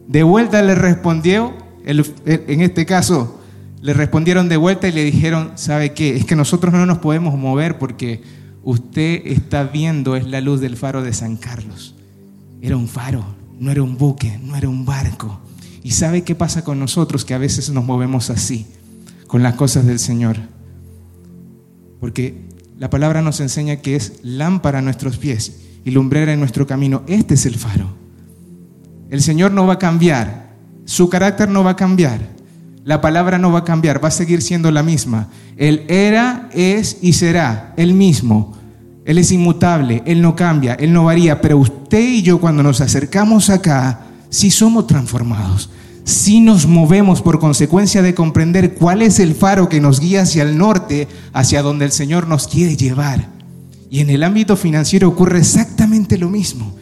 [0.08, 1.54] De vuelta le respondió,
[1.86, 3.42] en este caso,
[3.82, 6.16] le respondieron de vuelta y le dijeron, ¿sabe qué?
[6.16, 8.22] Es que nosotros no nos podemos mover porque
[8.64, 11.96] usted está viendo, es la luz del faro de San Carlos.
[12.62, 13.24] Era un faro,
[13.60, 15.40] no era un buque, no era un barco.
[15.84, 18.66] ¿Y sabe qué pasa con nosotros que a veces nos movemos así,
[19.28, 20.38] con las cosas del Señor?
[22.00, 22.48] Porque
[22.78, 27.04] la palabra nos enseña que es lámpara a nuestros pies y lumbrera en nuestro camino.
[27.08, 28.07] Este es el faro.
[29.10, 30.50] El Señor no va a cambiar,
[30.86, 32.20] su carácter no va a cambiar,
[32.84, 35.30] la palabra no va a cambiar, va a seguir siendo la misma.
[35.58, 38.56] Él era, es y será el mismo.
[39.06, 42.82] Él es inmutable, Él no cambia, Él no varía, pero usted y yo cuando nos
[42.82, 45.70] acercamos acá, sí somos transformados,
[46.04, 50.44] sí nos movemos por consecuencia de comprender cuál es el faro que nos guía hacia
[50.44, 53.30] el norte, hacia donde el Señor nos quiere llevar.
[53.90, 56.76] Y en el ámbito financiero ocurre exactamente lo mismo.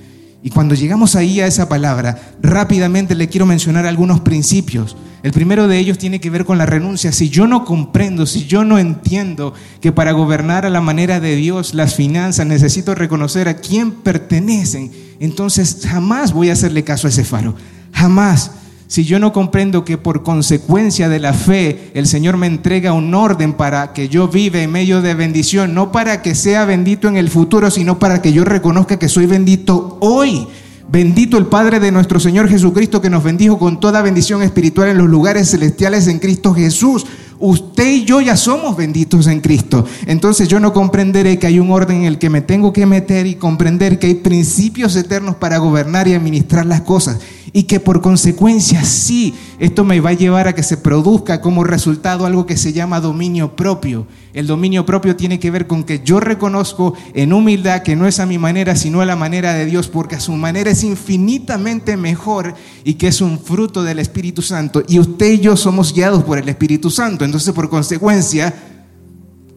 [0.45, 4.95] Y cuando llegamos ahí a esa palabra, rápidamente le quiero mencionar algunos principios.
[5.23, 7.11] El primero de ellos tiene que ver con la renuncia.
[7.11, 11.35] Si yo no comprendo, si yo no entiendo que para gobernar a la manera de
[11.35, 17.09] Dios las finanzas necesito reconocer a quién pertenecen, entonces jamás voy a hacerle caso a
[17.09, 17.55] ese faro.
[17.91, 18.51] Jamás.
[18.95, 23.13] Si yo no comprendo que por consecuencia de la fe el Señor me entrega un
[23.13, 27.17] orden para que yo viva en medio de bendición, no para que sea bendito en
[27.17, 30.47] el futuro, sino para que yo reconozca que soy bendito hoy.
[30.87, 34.99] Bendito el Padre de nuestro Señor Jesucristo que nos bendijo con toda bendición espiritual en
[34.99, 37.05] los lugares celestiales en Cristo Jesús.
[37.39, 39.85] Usted y yo ya somos benditos en Cristo.
[40.05, 43.27] Entonces yo no comprenderé que hay un orden en el que me tengo que meter
[43.27, 47.19] y comprender que hay principios eternos para gobernar y administrar las cosas.
[47.51, 51.63] Y que por consecuencia sí, esto me va a llevar a que se produzca como
[51.63, 54.05] resultado algo que se llama dominio propio.
[54.33, 58.19] El dominio propio tiene que ver con que yo reconozco en humildad que no es
[58.19, 61.95] a mi manera, sino a la manera de Dios, porque a su manera es infinitamente
[61.95, 62.53] mejor
[62.83, 64.83] y que es un fruto del Espíritu Santo.
[64.89, 67.23] Y usted y yo somos guiados por el Espíritu Santo.
[67.23, 68.53] Entonces, por consecuencia,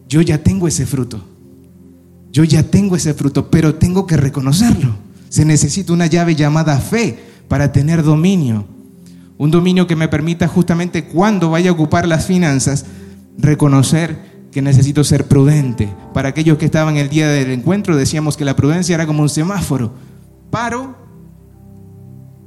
[0.07, 1.21] yo ya tengo ese fruto.
[2.31, 4.95] Yo ya tengo ese fruto, pero tengo que reconocerlo.
[5.27, 7.19] Se necesita una llave llamada fe
[7.49, 8.78] para tener dominio.
[9.39, 12.85] Un dominio que me permita justamente cuando vaya a ocupar las finanzas,
[13.37, 15.87] reconocer que necesito ser prudente.
[16.13, 19.29] Para aquellos que estaban el día del encuentro, decíamos que la prudencia era como un
[19.29, 19.93] semáforo.
[20.51, 20.97] Paro,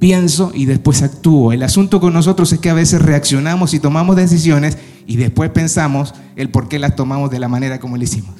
[0.01, 1.55] pienso y después actúo.
[1.55, 4.76] El asunto con nosotros es que a veces reaccionamos y tomamos decisiones
[5.07, 8.34] y después pensamos el por qué las tomamos de la manera como le hicimos.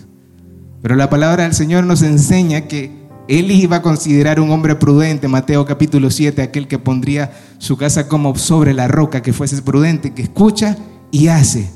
[0.82, 3.01] Pero la palabra del Señor nos enseña que
[3.39, 8.07] él iba a considerar un hombre prudente, Mateo capítulo 7, aquel que pondría su casa
[8.07, 10.76] como sobre la roca, que fuese prudente, que escucha
[11.11, 11.70] y hace.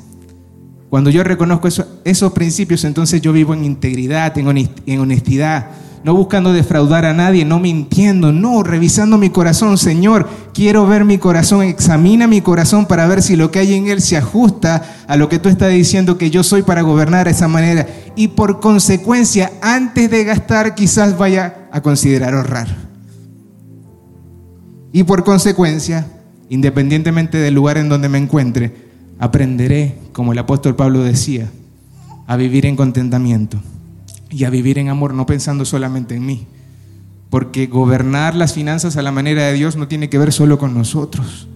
[0.90, 1.66] Cuando yo reconozco
[2.04, 5.70] esos principios, entonces yo vivo en integridad, en honestidad,
[6.04, 9.78] no buscando defraudar a nadie, no mintiendo, no, revisando mi corazón.
[9.78, 13.88] Señor, quiero ver mi corazón, examina mi corazón para ver si lo que hay en
[13.88, 17.32] él se ajusta a lo que tú estás diciendo que yo soy para gobernar de
[17.32, 17.86] esa manera.
[18.14, 22.68] Y por consecuencia, antes de gastar, quizás vaya a considerar ahorrar.
[24.92, 26.06] Y por consecuencia,
[26.48, 28.74] independientemente del lugar en donde me encuentre,
[29.18, 31.50] aprenderé, como el apóstol Pablo decía,
[32.26, 33.60] a vivir en contentamiento
[34.30, 36.46] y a vivir en amor, no pensando solamente en mí.
[37.30, 40.74] Porque gobernar las finanzas a la manera de Dios no tiene que ver solo con
[40.74, 41.48] nosotros.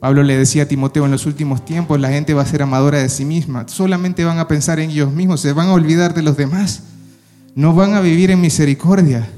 [0.00, 2.98] Pablo le decía a Timoteo, en los últimos tiempos la gente va a ser amadora
[2.98, 6.22] de sí misma, solamente van a pensar en ellos mismos, se van a olvidar de
[6.22, 6.84] los demás,
[7.56, 9.28] no van a vivir en misericordia.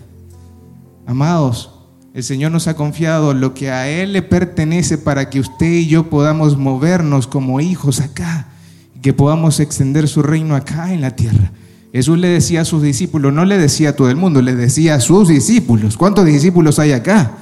[1.06, 1.70] Amados,
[2.12, 5.86] el Señor nos ha confiado lo que a Él le pertenece para que usted y
[5.86, 8.49] yo podamos movernos como hijos acá
[9.02, 11.52] que podamos extender su reino acá en la tierra.
[11.92, 14.94] Jesús le decía a sus discípulos, no le decía a todo el mundo, le decía
[14.94, 15.96] a sus discípulos.
[15.96, 17.32] ¿Cuántos discípulos hay acá?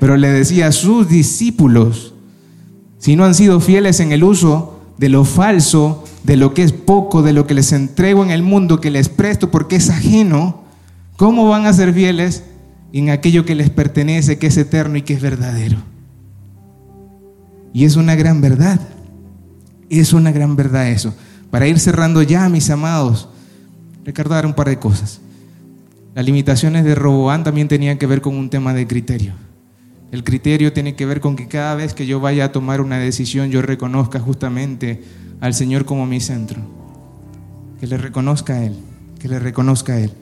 [0.00, 2.14] Pero le decía a sus discípulos,
[2.98, 6.72] si no han sido fieles en el uso de lo falso, de lo que es
[6.72, 10.62] poco, de lo que les entrego en el mundo, que les presto porque es ajeno,
[11.16, 12.44] ¿cómo van a ser fieles
[12.92, 15.78] en aquello que les pertenece, que es eterno y que es verdadero?
[17.72, 18.80] Y es una gran verdad,
[20.00, 21.14] es una gran verdad eso.
[21.50, 23.28] Para ir cerrando ya, mis amados,
[24.04, 25.20] recordar un par de cosas.
[26.14, 29.34] Las limitaciones de Roboán también tenían que ver con un tema de criterio.
[30.10, 32.98] El criterio tiene que ver con que cada vez que yo vaya a tomar una
[32.98, 35.02] decisión, yo reconozca justamente
[35.40, 36.60] al Señor como mi centro.
[37.80, 38.76] Que le reconozca a Él,
[39.18, 40.12] que le reconozca a Él.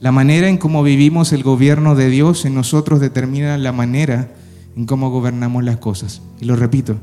[0.00, 4.28] La manera en cómo vivimos el gobierno de Dios en nosotros determina la manera
[4.76, 6.22] en cómo gobernamos las cosas.
[6.40, 6.96] Y lo repito,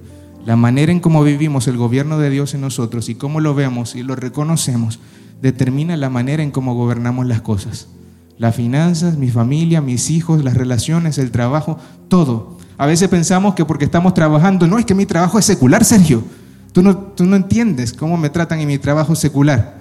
[0.46, 3.96] la manera en cómo vivimos el gobierno de Dios en nosotros y cómo lo vemos
[3.96, 5.00] y lo reconocemos
[5.42, 7.88] determina la manera en cómo gobernamos las cosas.
[8.38, 11.78] Las finanzas, mi familia, mis hijos, las relaciones, el trabajo,
[12.08, 12.58] todo.
[12.78, 16.24] A veces pensamos que porque estamos trabajando, no, es que mi trabajo es secular, Sergio.
[16.72, 19.80] Tú no, tú no entiendes cómo me tratan en mi trabajo secular.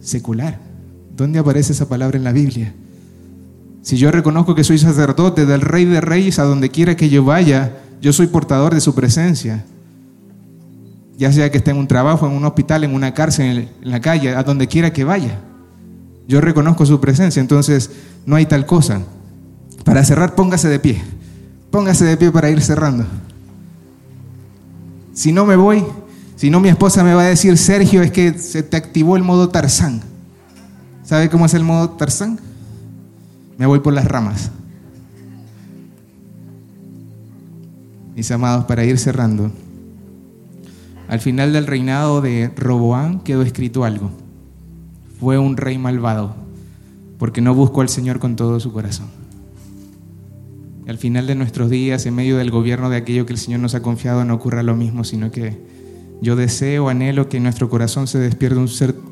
[0.00, 0.60] Secular.
[1.16, 2.74] ¿Dónde aparece esa palabra en la Biblia?
[3.80, 7.24] Si yo reconozco que soy sacerdote del Rey de Reyes, a donde quiera que yo
[7.24, 9.64] vaya, yo soy portador de su presencia
[11.18, 14.00] ya sea que esté en un trabajo, en un hospital, en una cárcel, en la
[14.00, 15.40] calle, a donde quiera que vaya.
[16.28, 17.90] Yo reconozco su presencia, entonces
[18.24, 19.02] no hay tal cosa.
[19.84, 21.02] Para cerrar, póngase de pie.
[21.72, 23.04] Póngase de pie para ir cerrando.
[25.12, 25.84] Si no me voy,
[26.36, 29.24] si no mi esposa me va a decir, Sergio, es que se te activó el
[29.24, 30.00] modo Tarzán.
[31.02, 32.38] ¿Sabe cómo es el modo Tarzán?
[33.56, 34.52] Me voy por las ramas.
[38.14, 39.50] Mis amados, para ir cerrando.
[41.08, 44.10] Al final del reinado de Roboán quedó escrito algo.
[45.18, 46.36] Fue un rey malvado,
[47.18, 49.08] porque no buscó al Señor con todo su corazón.
[50.86, 53.74] al final de nuestros días, en medio del gobierno de aquello que el Señor nos
[53.74, 55.58] ha confiado, no ocurra lo mismo, sino que
[56.22, 58.70] yo deseo, anhelo que en nuestro corazón se despierte un,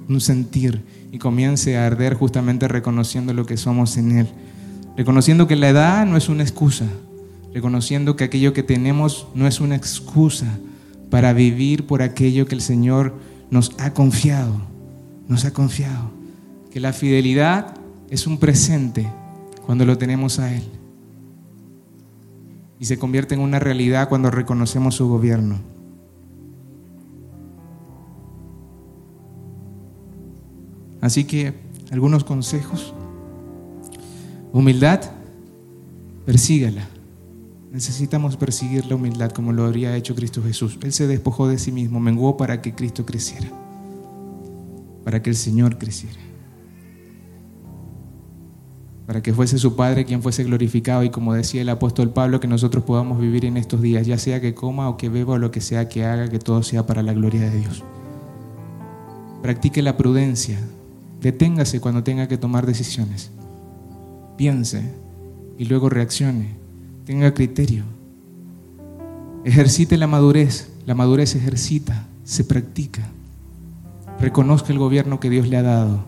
[0.09, 0.83] un sentir
[1.13, 4.29] y comience a arder justamente reconociendo lo que somos en Él.
[4.97, 6.87] Reconociendo que la edad no es una excusa,
[7.53, 10.59] reconociendo que aquello que tenemos no es una excusa,
[11.11, 13.15] para vivir por aquello que el Señor
[13.51, 14.55] nos ha confiado,
[15.29, 16.11] nos ha confiado.
[16.71, 17.75] Que la fidelidad
[18.11, 19.07] es un presente
[19.65, 20.63] cuando lo tenemos a Él.
[22.79, 25.59] Y se convierte en una realidad cuando reconocemos su gobierno.
[31.01, 31.55] Así que
[31.91, 32.93] algunos consejos.
[34.53, 35.01] Humildad,
[36.25, 36.89] persígala.
[37.77, 40.79] Necesitamos perseguir la humildad como lo habría hecho Cristo Jesús.
[40.83, 43.51] Él se despojó de sí mismo, menguó para que Cristo creciera,
[45.05, 46.17] para que el Señor creciera,
[49.07, 52.49] para que fuese su Padre quien fuese glorificado y como decía el apóstol Pablo, que
[52.49, 55.51] nosotros podamos vivir en estos días, ya sea que coma o que beba o lo
[55.51, 57.85] que sea que haga, que todo sea para la gloria de Dios.
[59.43, 60.59] Practique la prudencia,
[61.21, 63.33] deténgase cuando tenga que tomar decisiones,
[64.39, 64.95] piense
[65.59, 66.65] y luego reaccione
[67.07, 67.85] tenga criterio.
[69.45, 70.73] Ejercite la madurez.
[70.85, 73.03] La madurez se ejercita, se practica.
[74.21, 76.05] Reconozca el gobierno que Dios le ha dado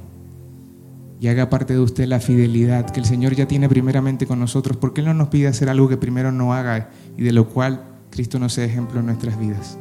[1.21, 4.77] y haga parte de usted la fidelidad que el Señor ya tiene primeramente con nosotros,
[4.77, 7.83] porque Él no nos pide hacer algo que primero no haga y de lo cual
[8.11, 9.79] Cristo no sea ejemplo en nuestras vidas.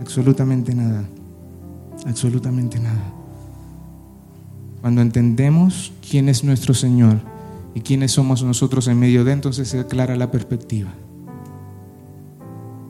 [0.00, 1.04] Absolutamente nada.
[2.06, 3.12] Absolutamente nada.
[4.80, 7.20] Cuando entendemos quién es nuestro Señor
[7.74, 10.90] y quiénes somos nosotros en medio de, entonces se aclara la perspectiva.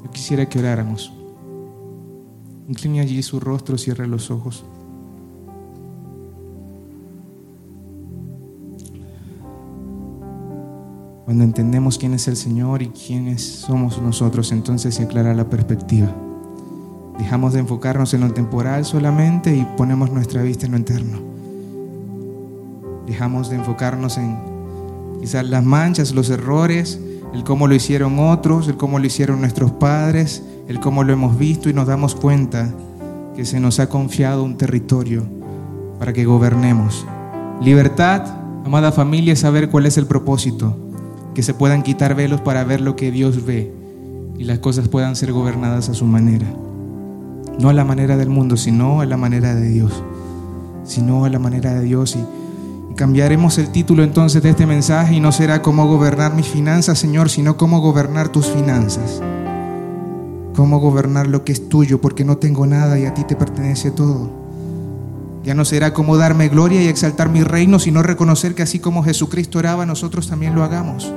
[0.04, 1.12] Yo quisiera que oráramos.
[2.68, 4.64] Incline allí su rostro, cierre los ojos.
[11.24, 16.08] Cuando entendemos quién es el Señor y quiénes somos nosotros, entonces se aclara la perspectiva.
[17.18, 21.20] Dejamos de enfocarnos en lo temporal solamente y ponemos nuestra vista en lo eterno.
[23.06, 24.49] Dejamos de enfocarnos en
[25.20, 26.98] quizás las manchas, los errores,
[27.32, 31.38] el cómo lo hicieron otros, el cómo lo hicieron nuestros padres, el cómo lo hemos
[31.38, 32.72] visto y nos damos cuenta
[33.36, 35.24] que se nos ha confiado un territorio
[35.98, 37.06] para que gobernemos.
[37.60, 38.22] Libertad,
[38.64, 40.76] amada familia, saber cuál es el propósito
[41.34, 43.72] que se puedan quitar velos para ver lo que Dios ve
[44.38, 46.46] y las cosas puedan ser gobernadas a su manera.
[47.60, 50.02] No a la manera del mundo, sino a la manera de Dios.
[50.84, 52.16] Sino a la manera de Dios.
[52.16, 52.24] Y
[52.96, 57.30] cambiaremos el título entonces de este mensaje y no será cómo gobernar mis finanzas, Señor,
[57.30, 59.20] sino cómo gobernar tus finanzas.
[60.54, 63.90] Cómo gobernar lo que es tuyo, porque no tengo nada y a ti te pertenece
[63.90, 64.30] todo.
[65.42, 69.02] Ya no será como darme gloria y exaltar mi reino, sino reconocer que así como
[69.02, 71.10] Jesucristo oraba, nosotros también lo hagamos.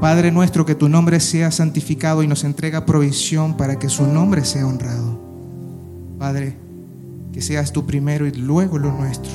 [0.00, 4.44] Padre nuestro, que tu nombre sea santificado y nos entrega provisión para que su nombre
[4.44, 5.20] sea honrado.
[6.18, 6.56] Padre,
[7.32, 9.32] que seas tú primero y luego lo nuestro,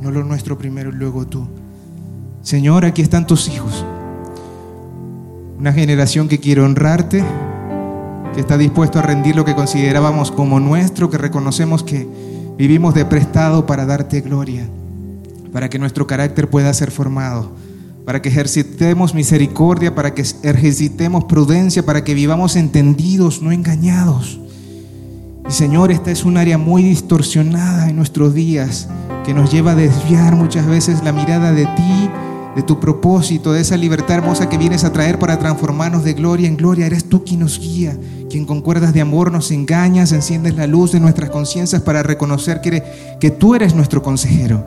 [0.00, 1.46] no lo nuestro primero y luego tú.
[2.42, 3.84] Señor, aquí están tus hijos.
[5.58, 7.22] Una generación que quiere honrarte,
[8.34, 12.08] que está dispuesto a rendir lo que considerábamos como nuestro, que reconocemos que
[12.56, 14.66] vivimos de prestado para darte gloria,
[15.52, 17.52] para que nuestro carácter pueda ser formado,
[18.06, 24.40] para que ejercitemos misericordia, para que ejercitemos prudencia, para que vivamos entendidos, no engañados.
[25.46, 28.88] Y Señor, esta es un área muy distorsionada en nuestros días,
[29.30, 32.10] que nos lleva a desviar muchas veces la mirada de ti,
[32.56, 36.48] de tu propósito, de esa libertad hermosa que vienes a traer para transformarnos de gloria
[36.48, 36.86] en gloria.
[36.86, 37.96] Eres tú quien nos guía,
[38.28, 42.60] quien con cuerdas de amor nos engañas, enciendes la luz de nuestras conciencias para reconocer
[42.60, 42.82] que,
[43.20, 44.66] que tú eres nuestro consejero.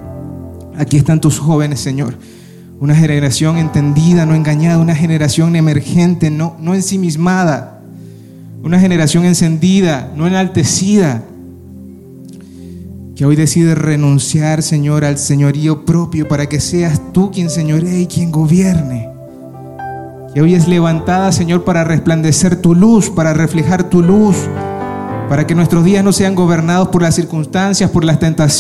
[0.78, 2.16] Aquí están tus jóvenes, Señor.
[2.80, 7.82] Una generación entendida, no engañada, una generación emergente, no, no ensimismada.
[8.64, 11.22] Una generación encendida, no enaltecida.
[13.16, 18.08] Que hoy decide renunciar, Señor, al señorío propio para que seas tú quien señoree y
[18.08, 19.08] quien gobierne.
[20.34, 24.36] Que hoy es levantada, Señor, para resplandecer tu luz, para reflejar tu luz,
[25.30, 28.54] para que nuestros días no sean gobernados por las circunstancias, por las tentaciones